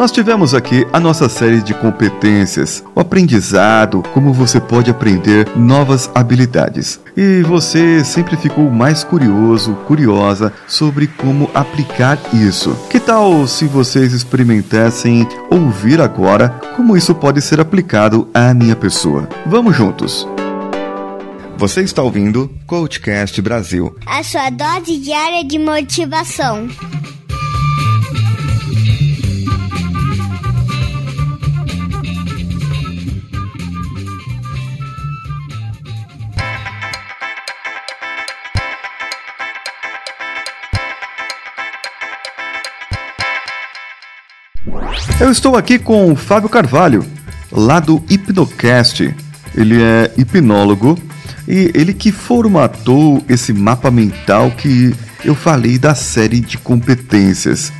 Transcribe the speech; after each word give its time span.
Nós 0.00 0.10
tivemos 0.10 0.54
aqui 0.54 0.86
a 0.94 0.98
nossa 0.98 1.28
série 1.28 1.60
de 1.60 1.74
competências, 1.74 2.82
o 2.96 3.00
aprendizado, 3.00 4.02
como 4.14 4.32
você 4.32 4.58
pode 4.58 4.90
aprender 4.90 5.46
novas 5.54 6.10
habilidades. 6.14 6.98
E 7.14 7.42
você 7.42 8.02
sempre 8.02 8.34
ficou 8.38 8.70
mais 8.70 9.04
curioso, 9.04 9.74
curiosa 9.86 10.54
sobre 10.66 11.06
como 11.06 11.50
aplicar 11.52 12.18
isso. 12.32 12.74
Que 12.88 12.98
tal 12.98 13.46
se 13.46 13.66
vocês 13.66 14.14
experimentassem 14.14 15.28
ouvir 15.50 16.00
agora 16.00 16.48
como 16.74 16.96
isso 16.96 17.14
pode 17.14 17.42
ser 17.42 17.60
aplicado 17.60 18.26
à 18.32 18.54
minha 18.54 18.74
pessoa? 18.74 19.28
Vamos 19.44 19.76
juntos! 19.76 20.26
Você 21.58 21.82
está 21.82 22.02
ouvindo 22.02 22.50
Coachcast 22.66 23.42
Brasil 23.42 23.94
a 24.06 24.24
sua 24.24 24.48
dose 24.48 24.96
diária 24.96 25.44
de 25.44 25.58
motivação. 25.58 26.70
Eu 45.20 45.30
estou 45.30 45.54
aqui 45.54 45.78
com 45.78 46.10
o 46.10 46.16
Fábio 46.16 46.48
Carvalho, 46.48 47.04
lá 47.52 47.78
do 47.78 48.02
Hipnocast. 48.08 49.14
Ele 49.54 49.82
é 49.82 50.10
hipnólogo 50.16 50.98
e 51.46 51.70
ele 51.74 51.92
que 51.92 52.10
formatou 52.10 53.22
esse 53.28 53.52
mapa 53.52 53.90
mental 53.90 54.50
que 54.50 54.94
eu 55.22 55.34
falei 55.34 55.78
da 55.78 55.94
série 55.94 56.40
de 56.40 56.56
competências. 56.56 57.70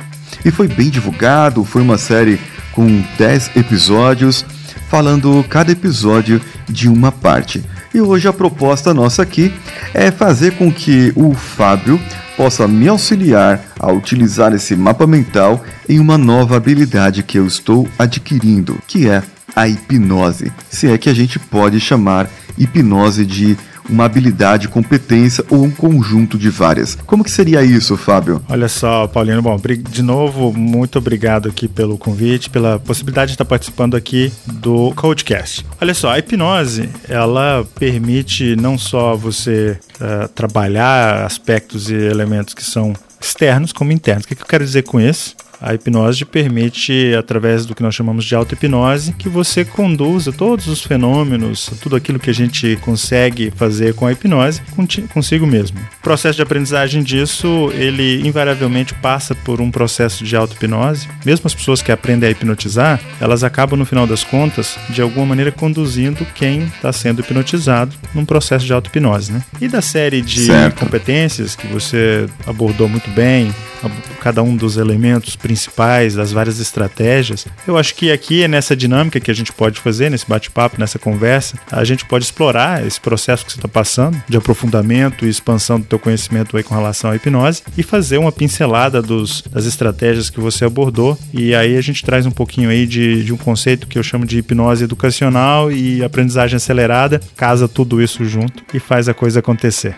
E 0.45 0.51
foi 0.51 0.67
bem 0.67 0.91
divulgado, 0.91 1.65
foi 1.65 1.81
uma 1.81 1.97
série 1.97 2.39
com 2.73 3.03
10 3.17 3.55
episódios, 3.55 4.45
falando 4.87 5.43
cada 5.49 5.71
episódio 5.71 6.39
de 6.69 6.87
uma 6.87 7.11
parte. 7.11 7.63
E 7.93 7.99
hoje 7.99 8.27
a 8.27 8.33
proposta 8.33 8.93
nossa 8.93 9.21
aqui 9.21 9.53
é 9.93 10.09
fazer 10.11 10.51
com 10.57 10.71
que 10.71 11.11
o 11.15 11.33
Fábio 11.33 11.99
possa 12.37 12.65
me 12.65 12.87
auxiliar 12.87 13.61
a 13.77 13.91
utilizar 13.91 14.53
esse 14.53 14.75
mapa 14.77 15.05
mental 15.05 15.63
em 15.89 15.99
uma 15.99 16.17
nova 16.17 16.55
habilidade 16.55 17.21
que 17.21 17.37
eu 17.37 17.45
estou 17.45 17.87
adquirindo, 17.99 18.79
que 18.87 19.09
é 19.09 19.21
a 19.53 19.67
hipnose. 19.67 20.53
Se 20.69 20.87
é 20.87 20.97
que 20.97 21.09
a 21.09 21.13
gente 21.13 21.37
pode 21.37 21.81
chamar 21.81 22.29
hipnose 22.57 23.25
de 23.25 23.57
uma 23.91 24.05
habilidade, 24.05 24.67
competência 24.67 25.43
ou 25.49 25.63
um 25.63 25.71
conjunto 25.71 26.37
de 26.37 26.49
várias. 26.49 26.95
Como 27.05 27.23
que 27.23 27.29
seria 27.29 27.63
isso, 27.63 27.97
Fábio? 27.97 28.41
Olha 28.49 28.67
só, 28.67 29.07
Paulino, 29.07 29.41
bom, 29.41 29.59
de 29.89 30.01
novo, 30.01 30.53
muito 30.53 30.97
obrigado 30.97 31.49
aqui 31.49 31.67
pelo 31.67 31.97
convite, 31.97 32.49
pela 32.49 32.79
possibilidade 32.79 33.31
de 33.31 33.33
estar 33.35 33.45
participando 33.45 33.95
aqui 33.95 34.31
do 34.47 34.93
Coachcast. 34.95 35.65
Olha 35.79 35.93
só, 35.93 36.11
a 36.11 36.19
hipnose, 36.19 36.89
ela 37.07 37.67
permite 37.77 38.55
não 38.55 38.77
só 38.77 39.15
você 39.15 39.77
uh, 39.95 40.27
trabalhar 40.29 41.25
aspectos 41.25 41.89
e 41.89 41.95
elementos 41.95 42.53
que 42.53 42.63
são 42.63 42.93
externos 43.19 43.71
como 43.71 43.91
internos. 43.91 44.25
O 44.25 44.27
que 44.27 44.33
eu 44.41 44.47
quero 44.47 44.65
dizer 44.65 44.83
com 44.83 44.99
isso? 44.99 45.35
A 45.61 45.75
hipnose 45.75 46.25
permite, 46.25 47.13
através 47.17 47.67
do 47.67 47.75
que 47.75 47.83
nós 47.83 47.93
chamamos 47.93 48.25
de 48.25 48.33
auto-hipnose, 48.33 49.13
que 49.13 49.29
você 49.29 49.63
conduza 49.63 50.31
todos 50.31 50.67
os 50.67 50.81
fenômenos, 50.81 51.69
tudo 51.81 51.95
aquilo 51.95 52.19
que 52.19 52.31
a 52.31 52.33
gente 52.33 52.79
consegue 52.81 53.53
fazer 53.55 53.93
com 53.93 54.07
a 54.07 54.11
hipnose, 54.11 54.59
consigo 55.13 55.45
mesmo. 55.45 55.77
O 55.79 56.01
processo 56.01 56.37
de 56.37 56.41
aprendizagem 56.41 57.03
disso, 57.03 57.71
ele 57.75 58.27
invariavelmente 58.27 58.95
passa 58.95 59.35
por 59.35 59.61
um 59.61 59.69
processo 59.69 60.23
de 60.23 60.35
auto-hipnose. 60.35 61.07
Mesmo 61.23 61.45
as 61.45 61.53
pessoas 61.53 61.81
que 61.81 61.91
aprendem 61.91 62.27
a 62.27 62.31
hipnotizar, 62.31 62.99
elas 63.19 63.43
acabam, 63.43 63.77
no 63.77 63.85
final 63.85 64.07
das 64.07 64.23
contas, 64.23 64.79
de 64.89 65.01
alguma 65.01 65.27
maneira 65.27 65.51
conduzindo 65.51 66.25
quem 66.33 66.63
está 66.63 66.91
sendo 66.91 67.21
hipnotizado 67.21 67.95
num 68.15 68.25
processo 68.25 68.65
de 68.65 68.73
auto-hipnose. 68.73 69.31
Né? 69.31 69.43
E 69.61 69.67
da 69.67 69.81
série 69.81 70.21
de 70.21 70.47
certo. 70.47 70.79
competências 70.79 71.55
que 71.55 71.67
você 71.67 72.25
abordou 72.47 72.89
muito 72.89 73.11
bem, 73.11 73.53
cada 74.21 74.43
um 74.43 74.55
dos 74.55 74.77
elementos 74.77 75.35
principais, 75.35 75.50
das 76.15 76.31
várias 76.31 76.59
estratégias. 76.59 77.45
Eu 77.67 77.77
acho 77.77 77.95
que 77.95 78.11
aqui 78.11 78.43
é 78.43 78.47
nessa 78.47 78.75
dinâmica 78.75 79.19
que 79.19 79.31
a 79.31 79.33
gente 79.33 79.51
pode 79.51 79.79
fazer, 79.79 80.09
nesse 80.09 80.27
bate-papo, 80.27 80.79
nessa 80.79 80.99
conversa, 80.99 81.57
a 81.71 81.83
gente 81.83 82.05
pode 82.05 82.25
explorar 82.25 82.85
esse 82.85 82.99
processo 82.99 83.45
que 83.45 83.51
você 83.51 83.57
está 83.57 83.67
passando 83.67 84.21
de 84.27 84.37
aprofundamento 84.37 85.25
e 85.25 85.29
expansão 85.29 85.79
do 85.79 85.85
teu 85.85 85.99
conhecimento 85.99 86.55
aí 86.57 86.63
com 86.63 86.75
relação 86.75 87.11
à 87.11 87.15
hipnose 87.15 87.63
e 87.77 87.83
fazer 87.83 88.17
uma 88.17 88.31
pincelada 88.31 89.01
dos, 89.01 89.43
das 89.49 89.65
estratégias 89.65 90.29
que 90.29 90.39
você 90.39 90.65
abordou. 90.65 91.17
E 91.33 91.53
aí 91.55 91.77
a 91.77 91.81
gente 91.81 92.03
traz 92.03 92.25
um 92.25 92.31
pouquinho 92.31 92.69
aí 92.69 92.85
de, 92.85 93.23
de 93.23 93.33
um 93.33 93.37
conceito 93.37 93.87
que 93.87 93.97
eu 93.97 94.03
chamo 94.03 94.25
de 94.25 94.37
hipnose 94.37 94.83
educacional 94.83 95.71
e 95.71 96.03
aprendizagem 96.03 96.57
acelerada, 96.57 97.21
casa 97.35 97.67
tudo 97.67 98.01
isso 98.01 98.23
junto 98.25 98.63
e 98.73 98.79
faz 98.79 99.07
a 99.07 99.13
coisa 99.13 99.39
acontecer. 99.39 99.95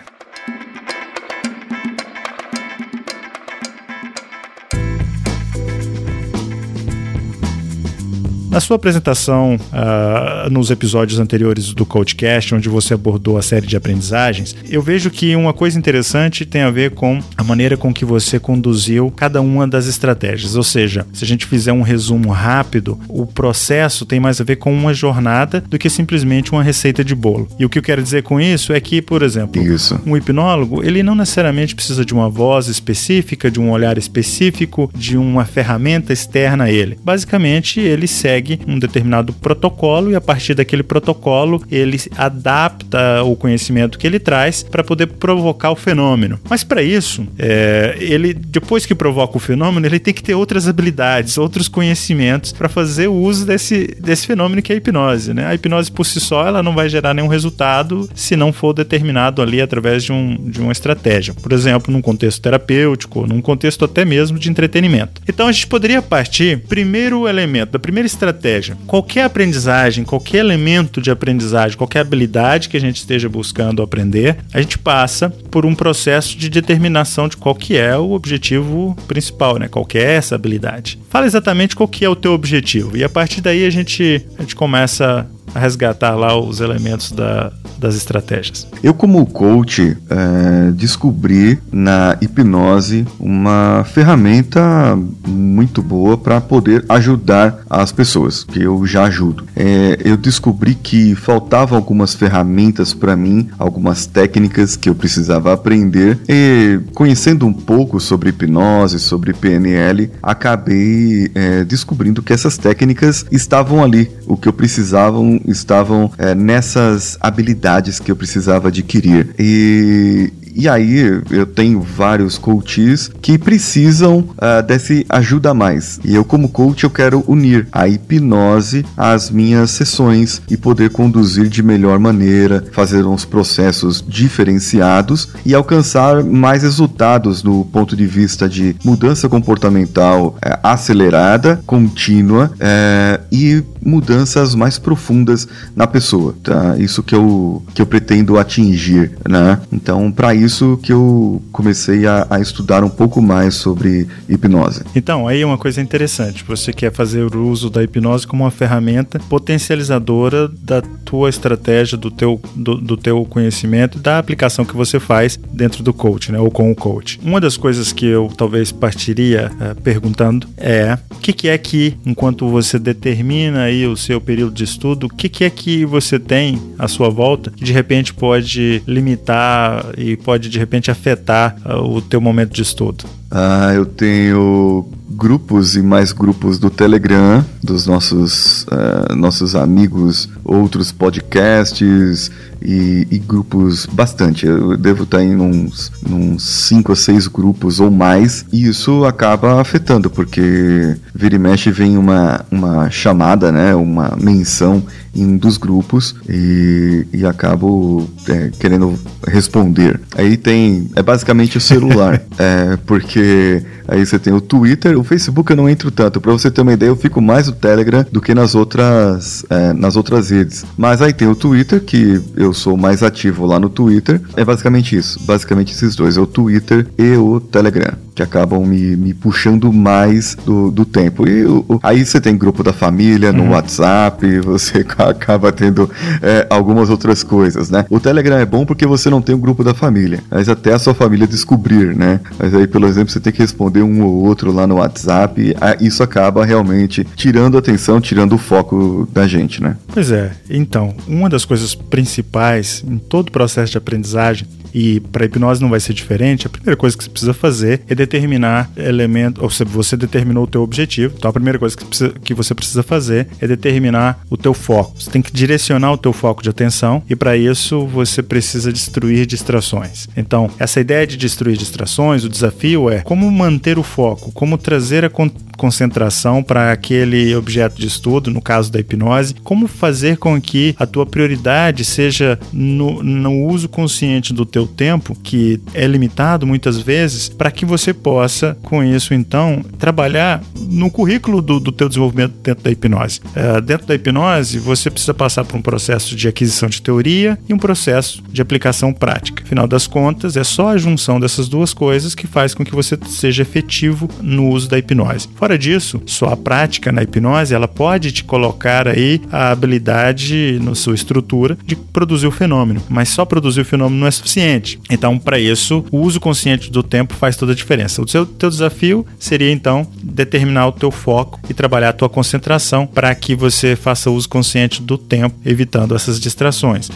Na 8.53 8.59
sua 8.59 8.75
apresentação 8.75 9.55
uh, 9.55 10.47
nos 10.51 10.69
episódios 10.69 11.19
anteriores 11.19 11.73
do 11.73 11.87
Coachcast, 11.87 12.53
onde 12.53 12.69
você 12.69 12.93
abordou 12.93 13.35
a 13.35 13.41
série 13.41 13.65
de 13.65 13.75
aprendizagens, 13.75 14.55
eu 14.69 14.79
vejo 14.79 15.09
que 15.09 15.35
uma 15.35 15.53
coisa 15.53 15.75
interessante 15.75 16.45
tem 16.45 16.61
a 16.61 16.69
ver 16.69 16.91
com 16.91 17.19
a 17.35 17.43
maneira 17.43 17.75
com 17.75 17.91
que 17.91 18.05
você 18.05 18.37
conduziu 18.37 19.09
cada 19.09 19.41
uma 19.41 19.67
das 19.67 19.87
estratégias. 19.87 20.55
Ou 20.55 20.61
seja, 20.61 21.03
se 21.11 21.23
a 21.23 21.27
gente 21.27 21.47
fizer 21.47 21.73
um 21.73 21.81
resumo 21.81 22.29
rápido, 22.29 22.99
o 23.09 23.25
processo 23.25 24.05
tem 24.05 24.19
mais 24.19 24.39
a 24.39 24.43
ver 24.43 24.57
com 24.57 24.71
uma 24.71 24.93
jornada 24.93 25.59
do 25.67 25.79
que 25.79 25.89
simplesmente 25.89 26.51
uma 26.51 26.61
receita 26.61 27.03
de 27.03 27.15
bolo. 27.15 27.47
E 27.57 27.65
o 27.65 27.69
que 27.69 27.79
eu 27.79 27.83
quero 27.83 28.03
dizer 28.03 28.21
com 28.21 28.39
isso 28.39 28.71
é 28.71 28.79
que, 28.79 29.01
por 29.01 29.23
exemplo, 29.23 29.63
isso. 29.63 29.99
um 30.05 30.15
hipnólogo, 30.15 30.83
ele 30.83 31.01
não 31.01 31.15
necessariamente 31.15 31.73
precisa 31.73 32.05
de 32.05 32.13
uma 32.13 32.29
voz 32.29 32.67
específica, 32.67 33.49
de 33.49 33.59
um 33.59 33.71
olhar 33.71 33.97
específico, 33.97 34.91
de 34.95 35.17
uma 35.17 35.43
ferramenta 35.43 36.13
externa 36.13 36.65
a 36.65 36.71
ele. 36.71 36.99
Basicamente, 37.03 37.79
ele 37.79 38.05
segue 38.05 38.42
segue 38.43 38.59
um 38.67 38.77
determinado 38.77 39.31
protocolo 39.31 40.11
e 40.11 40.15
a 40.15 40.21
partir 40.21 40.53
daquele 40.53 40.83
protocolo 40.83 41.63
ele 41.71 41.99
adapta 42.17 43.23
o 43.23 43.35
conhecimento 43.35 43.97
que 43.97 44.05
ele 44.05 44.19
traz 44.19 44.61
para 44.61 44.83
poder 44.83 45.07
provocar 45.07 45.71
o 45.71 45.75
fenômeno. 45.75 46.39
Mas 46.49 46.63
para 46.63 46.83
isso, 46.83 47.25
é, 47.39 47.95
ele 47.99 48.33
depois 48.33 48.85
que 48.85 48.93
provoca 48.93 49.37
o 49.37 49.39
fenômeno, 49.39 49.85
ele 49.85 49.99
tem 49.99 50.13
que 50.13 50.21
ter 50.21 50.33
outras 50.33 50.67
habilidades, 50.67 51.37
outros 51.37 51.67
conhecimentos 51.67 52.51
para 52.51 52.67
fazer 52.67 53.07
o 53.07 53.13
uso 53.13 53.45
desse, 53.45 53.95
desse 53.99 54.27
fenômeno 54.27 54.61
que 54.61 54.73
é 54.73 54.75
a 54.75 54.77
hipnose. 54.77 55.33
Né? 55.33 55.45
A 55.45 55.55
hipnose 55.55 55.91
por 55.91 56.05
si 56.05 56.19
só 56.19 56.45
ela 56.45 56.61
não 56.61 56.73
vai 56.73 56.89
gerar 56.89 57.13
nenhum 57.13 57.27
resultado 57.27 58.09
se 58.13 58.35
não 58.35 58.51
for 58.51 58.73
determinado 58.73 59.41
ali 59.41 59.61
através 59.61 60.03
de, 60.03 60.11
um, 60.11 60.35
de 60.49 60.59
uma 60.59 60.71
estratégia. 60.71 61.33
Por 61.33 61.53
exemplo, 61.53 61.93
num 61.93 62.01
contexto 62.01 62.41
terapêutico, 62.41 63.25
num 63.25 63.41
contexto 63.41 63.85
até 63.85 64.03
mesmo 64.03 64.37
de 64.37 64.49
entretenimento. 64.49 65.21
Então 65.27 65.47
a 65.47 65.51
gente 65.51 65.67
poderia 65.67 66.01
partir, 66.01 66.59
primeiro 66.67 67.27
elemento, 67.27 67.71
da 67.71 67.79
primeira 67.79 68.07
estratégia 68.07 68.32
estratégia. 68.33 68.77
Qualquer 68.87 69.23
aprendizagem, 69.23 70.03
qualquer 70.03 70.39
elemento 70.39 70.99
de 70.99 71.11
aprendizagem, 71.11 71.77
qualquer 71.77 71.99
habilidade 71.99 72.67
que 72.67 72.75
a 72.75 72.79
gente 72.79 72.97
esteja 72.97 73.29
buscando 73.29 73.81
aprender, 73.81 74.37
a 74.53 74.59
gente 74.59 74.77
passa 74.77 75.29
por 75.29 75.65
um 75.65 75.75
processo 75.75 76.37
de 76.37 76.49
determinação 76.49 77.27
de 77.27 77.37
qual 77.37 77.55
que 77.55 77.77
é 77.77 77.97
o 77.97 78.11
objetivo 78.11 78.95
principal, 79.07 79.57
né? 79.57 79.67
Qual 79.67 79.85
que 79.85 79.97
é 79.97 80.13
essa 80.13 80.35
habilidade. 80.35 80.99
Fala 81.09 81.25
exatamente 81.25 81.75
qual 81.75 81.87
que 81.87 82.03
é 82.03 82.09
o 82.09 82.15
teu 82.15 82.33
objetivo 82.33 82.97
e 82.97 83.03
a 83.03 83.09
partir 83.09 83.41
daí 83.41 83.65
a 83.65 83.69
gente, 83.69 84.25
a 84.37 84.41
gente 84.41 84.55
começa 84.55 85.27
a 85.53 85.59
resgatar 85.59 86.15
lá 86.15 86.37
os 86.37 86.59
elementos 86.59 87.11
da, 87.11 87.51
das 87.77 87.95
estratégias. 87.95 88.67
Eu, 88.81 88.93
como 88.93 89.25
coach, 89.25 89.97
é, 90.09 90.71
descobri 90.71 91.59
na 91.71 92.17
hipnose 92.21 93.05
uma 93.19 93.85
ferramenta 93.93 94.97
muito 95.27 95.81
boa 95.81 96.17
para 96.17 96.39
poder 96.41 96.85
ajudar 96.89 97.59
as 97.69 97.91
pessoas, 97.91 98.43
que 98.43 98.61
eu 98.61 98.85
já 98.85 99.03
ajudo. 99.03 99.45
É, 99.55 99.97
eu 100.03 100.17
descobri 100.17 100.75
que 100.75 101.15
faltavam 101.15 101.77
algumas 101.77 102.13
ferramentas 102.13 102.93
para 102.93 103.15
mim, 103.15 103.49
algumas 103.59 104.05
técnicas 104.05 104.75
que 104.75 104.89
eu 104.89 104.95
precisava 104.95 105.53
aprender 105.53 106.19
e 106.27 106.79
conhecendo 106.93 107.45
um 107.45 107.53
pouco 107.53 107.99
sobre 107.99 108.29
hipnose, 108.29 108.99
sobre 108.99 109.33
PNL, 109.33 110.11
acabei 110.21 111.31
é, 111.35 111.63
descobrindo 111.63 112.21
que 112.21 112.33
essas 112.33 112.57
técnicas 112.57 113.25
estavam 113.31 113.83
ali, 113.83 114.09
o 114.27 114.37
que 114.37 114.47
eu 114.47 114.53
precisava 114.53 115.19
estavam 115.47 116.11
é, 116.17 116.35
nessas 116.35 117.17
habilidades 117.21 117.99
que 117.99 118.11
eu 118.11 118.15
precisava 118.15 118.67
adquirir. 118.67 119.35
E 119.39 120.31
e 120.55 120.69
aí 120.69 121.21
eu 121.31 121.45
tenho 121.45 121.81
vários 121.81 122.37
coaches 122.37 123.09
que 123.21 123.37
precisam 123.37 124.19
uh, 124.19 124.61
desse 124.65 125.05
ajuda 125.09 125.49
a 125.49 125.53
mais. 125.53 125.99
E 126.05 126.13
eu, 126.13 126.23
como 126.23 126.49
coach, 126.49 126.83
eu 126.83 126.89
quero 126.89 127.23
unir 127.27 127.67
a 127.71 127.87
hipnose 127.87 128.85
às 128.95 129.31
minhas 129.31 129.71
sessões 129.71 130.41
e 130.49 130.55
poder 130.55 130.91
conduzir 130.91 131.47
de 131.47 131.63
melhor 131.63 131.97
maneira, 131.97 132.63
fazer 132.71 133.05
uns 133.05 133.25
processos 133.25 134.03
diferenciados 134.07 135.29
e 135.45 135.55
alcançar 135.55 136.23
mais 136.23 136.61
resultados 136.61 137.41
do 137.41 137.65
ponto 137.71 137.95
de 137.95 138.05
vista 138.05 138.47
de 138.47 138.75
mudança 138.83 139.27
comportamental 139.27 140.37
é, 140.43 140.59
acelerada, 140.61 141.61
contínua 141.65 142.51
é, 142.59 143.19
e 143.31 143.63
mudanças 143.85 144.55
mais 144.55 144.77
profundas 144.77 145.47
na 145.75 145.87
pessoa. 145.87 146.35
Tá? 146.43 146.77
Isso 146.77 147.03
que 147.03 147.15
eu, 147.15 147.63
que 147.73 147.81
eu 147.81 147.85
pretendo 147.85 148.37
atingir. 148.37 149.11
Né? 149.27 149.59
Então, 149.71 150.11
para 150.11 150.33
isso 150.33 150.79
que 150.81 150.91
eu 150.91 151.41
comecei 151.51 152.05
a, 152.05 152.27
a 152.29 152.39
estudar 152.39 152.83
um 152.83 152.89
pouco 152.89 153.21
mais 153.21 153.55
sobre 153.55 154.07
hipnose. 154.27 154.83
Então, 154.95 155.27
aí 155.27 155.41
é 155.41 155.45
uma 155.45 155.57
coisa 155.57 155.81
interessante. 155.81 156.43
Você 156.47 156.73
quer 156.73 156.91
fazer 156.91 157.35
o 157.35 157.47
uso 157.47 157.69
da 157.69 157.83
hipnose 157.83 158.27
como 158.27 158.43
uma 158.43 158.51
ferramenta 158.51 159.19
potencializadora 159.29 160.47
da 160.47 160.81
tua 160.81 161.29
estratégia, 161.29 161.97
do 161.97 162.11
teu, 162.11 162.39
do, 162.55 162.75
do 162.75 162.97
teu 162.97 163.25
conhecimento, 163.25 163.99
da 163.99 164.17
aplicação 164.17 164.65
que 164.65 164.75
você 164.75 164.99
faz 164.99 165.39
dentro 165.51 165.83
do 165.83 165.93
coach, 165.93 166.31
né? 166.31 166.39
Ou 166.39 166.51
com 166.51 166.71
o 166.71 166.75
coach. 166.75 167.19
Uma 167.23 167.39
das 167.39 167.57
coisas 167.57 167.91
que 167.91 168.05
eu 168.05 168.31
talvez 168.35 168.71
partiria 168.71 169.51
uh, 169.53 169.81
perguntando 169.81 170.47
é 170.57 170.97
o 171.11 171.15
que, 171.15 171.33
que, 171.33 171.47
é 171.47 171.57
que, 171.57 171.95
enquanto 172.05 172.49
você 172.49 172.77
determina 172.79 173.69
aí 173.73 173.87
o 173.87 173.97
seu 173.97 174.21
período 174.21 174.53
de 174.53 174.63
estudo, 174.63 175.07
o 175.07 175.09
que, 175.09 175.27
que 175.27 175.43
é 175.43 175.49
que 175.49 175.85
você 175.85 176.19
tem 176.19 176.61
à 176.77 176.87
sua 176.87 177.09
volta 177.09 177.51
que 177.51 177.63
de 177.63 177.73
repente 177.73 178.13
pode 178.13 178.81
limitar 178.87 179.93
e 179.97 180.15
pode 180.15 180.49
de 180.49 180.59
repente 180.59 180.89
afetar 180.89 181.55
uh, 181.65 181.81
o 181.81 182.01
teu 182.01 182.21
momento 182.21 182.53
de 182.53 182.61
estudo? 182.61 183.05
Ah, 183.29 183.71
eu 183.73 183.85
tenho 183.85 184.87
grupos 185.13 185.75
e 185.75 185.81
mais 185.81 186.11
grupos 186.11 186.57
do 186.57 186.69
Telegram, 186.69 187.43
dos 187.63 187.85
nossos, 187.87 188.63
uh, 188.63 189.15
nossos 189.15 189.55
amigos, 189.55 190.27
outros 190.43 190.91
podcasts 190.91 192.31
e, 192.61 193.07
e, 193.09 193.19
grupos 193.19 193.85
bastante. 193.85 194.45
Eu 194.45 194.75
devo 194.77 195.03
estar 195.03 195.23
em 195.23 195.35
uns, 195.35 195.91
uns 196.09 196.43
cinco 196.43 196.91
ou 196.91 196.95
seis 196.95 197.27
grupos 197.27 197.79
ou 197.79 197.91
mais, 197.91 198.45
e 198.51 198.67
isso 198.67 199.05
acaba 199.05 199.61
afetando, 199.61 200.09
porque 200.09 200.95
vira 201.13 201.35
e 201.35 201.39
mexe 201.39 201.71
vem 201.71 201.97
uma, 201.97 202.45
uma 202.49 202.89
chamada, 202.89 203.51
né, 203.51 203.75
uma 203.75 204.17
menção 204.19 204.83
em 205.15 205.25
um 205.25 205.37
dos 205.37 205.57
grupos 205.57 206.15
e, 206.27 207.05
e 207.13 207.25
acabo 207.25 208.07
é, 208.27 208.49
querendo 208.59 208.97
responder. 209.27 209.99
Aí 210.15 210.37
tem. 210.37 210.89
É 210.95 211.01
basicamente 211.01 211.57
o 211.57 211.61
celular. 211.61 212.21
é, 212.37 212.77
porque 212.85 213.63
aí 213.87 214.05
você 214.05 214.17
tem 214.17 214.33
o 214.33 214.41
Twitter, 214.41 214.97
o 214.97 215.03
Facebook 215.03 215.51
eu 215.51 215.57
não 215.57 215.69
entro 215.69 215.91
tanto. 215.91 216.19
Pra 216.19 216.31
você 216.31 216.49
ter 216.49 216.61
uma 216.61 216.73
ideia, 216.73 216.89
eu 216.89 216.95
fico 216.95 217.21
mais 217.21 217.47
no 217.47 217.53
Telegram 217.53 218.05
do 218.11 218.21
que 218.21 218.33
nas 218.33 218.55
outras, 218.55 219.45
é, 219.49 219.73
nas 219.73 219.95
outras 219.95 220.29
redes. 220.29 220.65
Mas 220.77 221.01
aí 221.01 221.13
tem 221.13 221.27
o 221.27 221.35
Twitter, 221.35 221.81
que 221.81 222.21
eu 222.35 222.53
sou 222.53 222.75
mais 222.75 223.03
ativo 223.03 223.45
lá 223.45 223.59
no 223.59 223.69
Twitter. 223.69 224.21
É 224.35 224.43
basicamente 224.43 224.95
isso. 224.95 225.19
Basicamente 225.25 225.73
esses 225.73 225.95
dois. 225.95 226.17
É 226.17 226.21
o 226.21 226.27
Twitter 226.27 226.87
e 226.97 227.15
o 227.15 227.39
Telegram 227.39 228.02
que 228.13 228.21
acabam 228.21 228.65
me, 228.65 228.95
me 228.95 229.13
puxando 229.13 229.71
mais 229.71 230.35
do, 230.35 230.71
do 230.71 230.85
tempo. 230.85 231.27
E 231.27 231.45
o, 231.45 231.79
aí 231.81 232.05
você 232.05 232.21
tem 232.21 232.37
grupo 232.37 232.63
da 232.63 232.73
família 232.73 233.31
no 233.31 233.43
uhum. 233.43 233.51
WhatsApp, 233.51 234.25
você 234.41 234.85
acaba 234.97 235.51
tendo 235.51 235.89
é, 236.21 236.47
algumas 236.49 236.89
outras 236.89 237.23
coisas, 237.23 237.69
né? 237.69 237.85
O 237.89 237.99
Telegram 237.99 238.37
é 238.37 238.45
bom 238.45 238.65
porque 238.65 238.85
você 238.85 239.09
não 239.09 239.21
tem 239.21 239.35
um 239.35 239.39
grupo 239.39 239.63
da 239.63 239.73
família, 239.73 240.19
mas 240.29 240.49
até 240.49 240.73
a 240.73 240.79
sua 240.79 240.93
família 240.93 241.27
descobrir, 241.27 241.95
né? 241.95 242.19
Mas 242.37 242.53
aí, 242.53 242.67
pelo 242.67 242.87
exemplo, 242.87 243.11
você 243.11 243.19
tem 243.19 243.33
que 243.33 243.39
responder 243.39 243.81
um 243.81 244.03
ou 244.03 244.23
outro 244.23 244.51
lá 244.51 244.67
no 244.67 244.75
WhatsApp, 244.75 245.55
isso 245.79 246.03
acaba 246.03 246.45
realmente 246.45 247.05
tirando 247.15 247.55
a 247.55 247.59
atenção, 247.59 247.99
tirando 247.99 248.33
o 248.33 248.37
foco 248.37 249.07
da 249.11 249.27
gente, 249.27 249.61
né? 249.61 249.77
Pois 249.87 250.11
é. 250.11 250.31
Então, 250.49 250.93
uma 251.07 251.29
das 251.29 251.45
coisas 251.45 251.75
principais 251.75 252.83
em 252.87 252.97
todo 252.97 253.29
o 253.29 253.31
processo 253.31 253.71
de 253.71 253.77
aprendizagem 253.77 254.47
e 254.73 254.99
para 254.99 255.25
hipnose 255.25 255.61
não 255.61 255.69
vai 255.69 255.79
ser 255.79 255.93
diferente, 255.93 256.47
a 256.47 256.49
primeira 256.49 256.75
coisa 256.75 256.97
que 256.97 257.03
você 257.03 257.09
precisa 257.09 257.33
fazer 257.33 257.81
é 257.87 257.95
determinar 257.95 258.71
elemento, 258.75 259.43
ou 259.43 259.49
seja, 259.49 259.69
você 259.69 259.95
determinou 259.95 260.43
o 260.43 260.47
teu 260.47 260.61
objetivo. 260.61 261.13
Então 261.17 261.29
a 261.29 261.33
primeira 261.33 261.59
coisa 261.59 261.75
que, 261.75 261.85
precisa, 261.85 262.13
que 262.23 262.33
você 262.33 262.53
precisa 262.53 262.83
fazer 262.83 263.27
é 263.39 263.47
determinar 263.47 264.23
o 264.29 264.37
teu 264.37 264.53
foco. 264.53 264.99
Você 264.99 265.09
tem 265.09 265.21
que 265.21 265.31
direcionar 265.31 265.91
o 265.91 265.97
teu 265.97 266.13
foco 266.13 266.41
de 266.41 266.49
atenção 266.49 267.03
e 267.09 267.15
para 267.15 267.37
isso 267.37 267.85
você 267.85 268.23
precisa 268.23 268.71
destruir 268.71 269.25
distrações. 269.25 270.07
Então, 270.15 270.49
essa 270.57 270.79
ideia 270.79 271.05
de 271.05 271.17
destruir 271.17 271.57
distrações, 271.57 272.23
o 272.23 272.29
desafio 272.29 272.89
é 272.89 273.01
como 273.01 273.31
manter 273.31 273.77
o 273.77 273.83
foco, 273.83 274.31
como 274.31 274.57
trazer 274.57 275.05
a 275.05 275.11
concentração 275.57 276.41
para 276.41 276.71
aquele 276.71 277.35
objeto 277.35 277.79
de 277.79 277.87
estudo, 277.87 278.31
no 278.31 278.41
caso 278.41 278.71
da 278.71 278.79
hipnose, 278.79 279.35
como 279.43 279.67
fazer 279.67 280.17
com 280.17 280.41
que 280.41 280.75
a 280.79 280.85
tua 280.85 281.05
prioridade 281.05 281.85
seja 281.85 282.39
no, 282.51 283.03
no 283.03 283.45
uso 283.45 283.69
consciente 283.69 284.33
do 284.33 284.45
teu 284.45 284.62
seu 284.63 284.67
tempo, 284.67 285.15
que 285.21 285.59
é 285.73 285.85
limitado 285.85 286.47
muitas 286.47 286.77
vezes, 286.77 287.29
para 287.29 287.51
que 287.51 287.65
você 287.65 287.93
possa, 287.93 288.57
com 288.63 288.83
isso, 288.83 289.13
então, 289.13 289.63
trabalhar 289.77 290.41
no 290.57 290.89
currículo 290.89 291.41
do, 291.41 291.59
do 291.59 291.71
teu 291.71 291.87
desenvolvimento 291.87 292.33
dentro 292.41 292.63
da 292.63 292.71
hipnose. 292.71 293.19
É, 293.35 293.61
dentro 293.61 293.87
da 293.87 293.95
hipnose, 293.95 294.59
você 294.59 294.89
precisa 294.89 295.13
passar 295.13 295.43
por 295.43 295.57
um 295.57 295.61
processo 295.61 296.15
de 296.15 296.27
aquisição 296.27 296.69
de 296.69 296.81
teoria 296.81 297.37
e 297.47 297.53
um 297.53 297.57
processo 297.57 298.23
de 298.29 298.41
aplicação 298.41 298.93
prática. 298.93 299.43
Afinal 299.43 299.67
das 299.67 299.87
contas, 299.87 300.37
é 300.37 300.43
só 300.43 300.69
a 300.69 300.77
junção 300.77 301.19
dessas 301.19 301.47
duas 301.47 301.73
coisas 301.73 302.15
que 302.15 302.27
faz 302.27 302.53
com 302.53 302.63
que 302.63 302.73
você 302.73 302.97
seja 303.07 303.41
efetivo 303.41 304.09
no 304.21 304.49
uso 304.49 304.69
da 304.69 304.77
hipnose. 304.77 305.27
Fora 305.35 305.57
disso, 305.57 306.01
só 306.05 306.27
a 306.27 306.37
prática 306.37 306.91
na 306.91 307.03
hipnose, 307.03 307.53
ela 307.53 307.67
pode 307.67 308.11
te 308.11 308.23
colocar 308.23 308.87
aí 308.87 309.21
a 309.31 309.51
habilidade 309.51 310.59
na 310.61 310.75
sua 310.75 310.95
estrutura 310.95 311.57
de 311.65 311.75
produzir 311.75 312.27
o 312.27 312.31
fenômeno, 312.31 312.81
mas 312.89 313.09
só 313.09 313.25
produzir 313.25 313.61
o 313.61 313.65
fenômeno 313.65 313.99
não 313.99 314.07
é 314.07 314.11
suficiente 314.11 314.52
consciente. 314.53 314.79
Então, 314.89 315.17
para 315.17 315.39
isso, 315.39 315.83
o 315.91 315.99
uso 315.99 316.19
consciente 316.19 316.71
do 316.71 316.83
tempo 316.83 317.13
faz 317.13 317.35
toda 317.35 317.51
a 317.51 317.55
diferença. 317.55 318.01
O 318.01 318.07
seu 318.07 318.25
teu 318.25 318.49
desafio 318.49 319.05
seria 319.19 319.51
então 319.51 319.87
determinar 320.01 320.67
o 320.67 320.71
teu 320.71 320.91
foco 320.91 321.39
e 321.49 321.53
trabalhar 321.53 321.89
a 321.89 321.93
tua 321.93 322.09
concentração 322.09 322.85
para 322.85 323.13
que 323.15 323.35
você 323.35 323.75
faça 323.75 324.11
uso 324.11 324.29
consciente 324.29 324.81
do 324.81 324.97
tempo, 324.97 325.35
evitando 325.45 325.95
essas 325.95 326.19
distrações. 326.19 326.89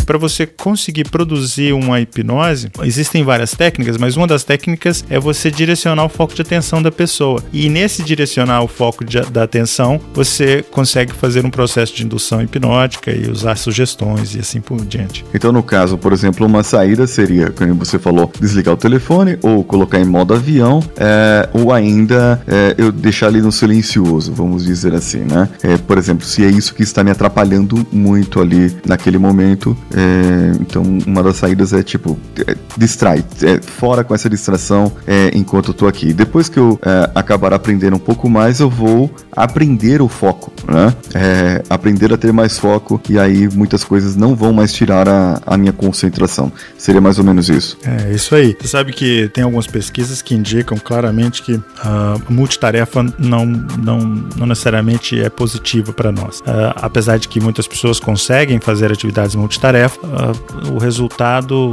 Para 0.00 0.18
você 0.18 0.46
conseguir 0.46 1.08
produzir 1.08 1.72
uma 1.72 2.00
hipnose, 2.00 2.70
existem 2.82 3.22
várias 3.24 3.52
técnicas, 3.52 3.96
mas 3.96 4.16
uma 4.16 4.26
das 4.26 4.44
técnicas 4.44 5.04
é 5.08 5.18
você 5.18 5.50
direcionar 5.50 6.04
o 6.04 6.08
foco 6.08 6.34
de 6.34 6.42
atenção 6.42 6.82
da 6.82 6.90
pessoa. 6.90 7.42
E 7.52 7.68
nesse 7.68 8.02
direcionar 8.02 8.62
o 8.62 8.68
foco 8.68 9.04
de, 9.04 9.20
da 9.20 9.42
atenção, 9.42 10.00
você 10.14 10.64
consegue 10.70 11.12
fazer 11.12 11.44
um 11.44 11.50
processo 11.50 11.94
de 11.94 12.04
indução 12.04 12.42
hipnótica 12.42 13.10
e 13.10 13.30
usar 13.30 13.56
sugestões 13.56 14.34
e 14.34 14.40
assim 14.40 14.60
por 14.60 14.84
diante. 14.84 15.24
Então, 15.34 15.52
no 15.52 15.62
caso, 15.62 15.96
por 15.98 16.12
exemplo, 16.12 16.46
uma 16.46 16.62
saída 16.62 17.06
seria, 17.06 17.50
como 17.50 17.74
você 17.74 17.98
falou, 17.98 18.30
desligar 18.40 18.74
o 18.74 18.76
telefone 18.76 19.38
ou 19.42 19.64
colocar 19.64 20.00
em 20.00 20.04
modo 20.04 20.34
avião, 20.34 20.82
é, 20.96 21.48
ou 21.52 21.72
ainda 21.72 22.42
é, 22.46 22.74
eu 22.78 22.92
deixar 22.92 23.26
ali 23.26 23.40
no 23.40 23.52
silencioso, 23.52 24.32
vamos 24.32 24.64
dizer 24.64 24.94
assim, 24.94 25.20
né? 25.20 25.48
É, 25.62 25.76
por 25.76 25.98
exemplo, 25.98 26.24
se 26.24 26.44
é 26.44 26.48
isso 26.48 26.74
que 26.74 26.82
está 26.82 27.02
me 27.04 27.10
atrapalhando 27.10 27.86
muito 27.92 28.40
ali 28.40 28.74
naquele 28.86 29.18
momento, 29.18 29.76
é, 30.00 30.52
então, 30.60 30.82
uma 31.06 31.22
das 31.22 31.36
saídas 31.36 31.72
é 31.72 31.82
tipo, 31.82 32.18
é, 32.46 32.56
distrai, 32.76 33.22
é, 33.42 33.60
fora 33.60 34.02
com 34.02 34.14
essa 34.14 34.30
distração 34.30 34.92
é, 35.06 35.30
enquanto 35.34 35.68
eu 35.68 35.74
tô 35.74 35.86
aqui. 35.86 36.12
Depois 36.12 36.48
que 36.48 36.58
eu 36.58 36.78
é, 36.82 37.10
acabar 37.14 37.52
aprendendo 37.52 37.96
um 37.96 38.00
pouco 38.00 38.28
mais, 38.28 38.60
eu 38.60 38.70
vou 38.70 39.10
aprender 39.32 40.00
o 40.00 40.08
foco, 40.08 40.52
né? 40.66 40.94
É, 41.14 41.62
aprender 41.68 42.12
a 42.12 42.16
ter 42.16 42.32
mais 42.32 42.58
foco 42.58 43.00
e 43.08 43.18
aí 43.18 43.48
muitas 43.48 43.84
coisas 43.84 44.16
não 44.16 44.34
vão 44.34 44.52
mais 44.52 44.72
tirar 44.72 45.08
a, 45.08 45.40
a 45.46 45.56
minha 45.56 45.72
concentração. 45.72 46.50
Seria 46.78 47.00
mais 47.00 47.18
ou 47.18 47.24
menos 47.24 47.48
isso. 47.48 47.76
É, 47.84 48.12
isso 48.12 48.34
aí. 48.34 48.56
Você 48.60 48.68
sabe 48.68 48.92
que 48.92 49.28
tem 49.34 49.44
algumas 49.44 49.66
pesquisas 49.66 50.22
que 50.22 50.34
indicam 50.34 50.78
claramente 50.78 51.42
que 51.42 51.60
a 51.82 52.16
multitarefa 52.28 53.02
não, 53.18 53.44
não, 53.44 53.98
não 54.36 54.46
necessariamente 54.46 55.20
é 55.20 55.28
positiva 55.28 55.92
para 55.92 56.10
nós. 56.10 56.40
Uh, 56.40 56.72
apesar 56.76 57.18
de 57.18 57.28
que 57.28 57.40
muitas 57.40 57.66
pessoas 57.66 58.00
conseguem 58.00 58.60
fazer 58.60 58.92
atividades 58.92 59.34
multitarefa, 59.34 59.79
uh, 59.86 60.72
o 60.74 60.78
resultado 60.78 61.70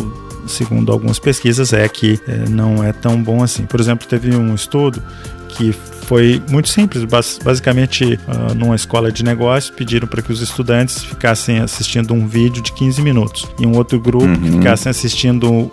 segundo 0.48 0.92
algumas 0.92 1.20
pesquisas, 1.20 1.74
é 1.74 1.88
que 1.88 2.14
uh, 2.14 2.50
não 2.50 2.84
é 2.84 2.94
tão 2.94 3.22
bom 3.22 3.44
assim. 3.44 3.66
Por 3.66 3.80
exemplo, 3.80 4.08
teve 4.08 4.36
um 4.36 4.56
estudo 4.56 5.02
que 5.50 5.76
foi 6.08 6.42
muito 6.50 6.70
simples. 6.70 7.04
Basicamente, 7.04 8.18
uh, 8.28 8.56
numa 8.56 8.76
escola 8.76 9.12
de 9.12 9.24
negócios, 9.24 9.76
pediram 9.76 10.08
para 10.08 10.22
que 10.22 10.32
os 10.32 10.42
estudantes 10.42 11.04
ficassem 11.04 11.60
assistindo 11.60 12.14
um 12.14 12.26
vídeo 12.26 12.64
de 12.64 12.72
15 12.72 13.02
minutos 13.02 13.46
e 13.60 13.68
um 13.68 13.76
outro 13.76 14.00
grupo 14.00 14.26
uhum. 14.26 14.54
ficassem 14.54 14.90
assistindo 14.90 15.52
um, 15.52 15.70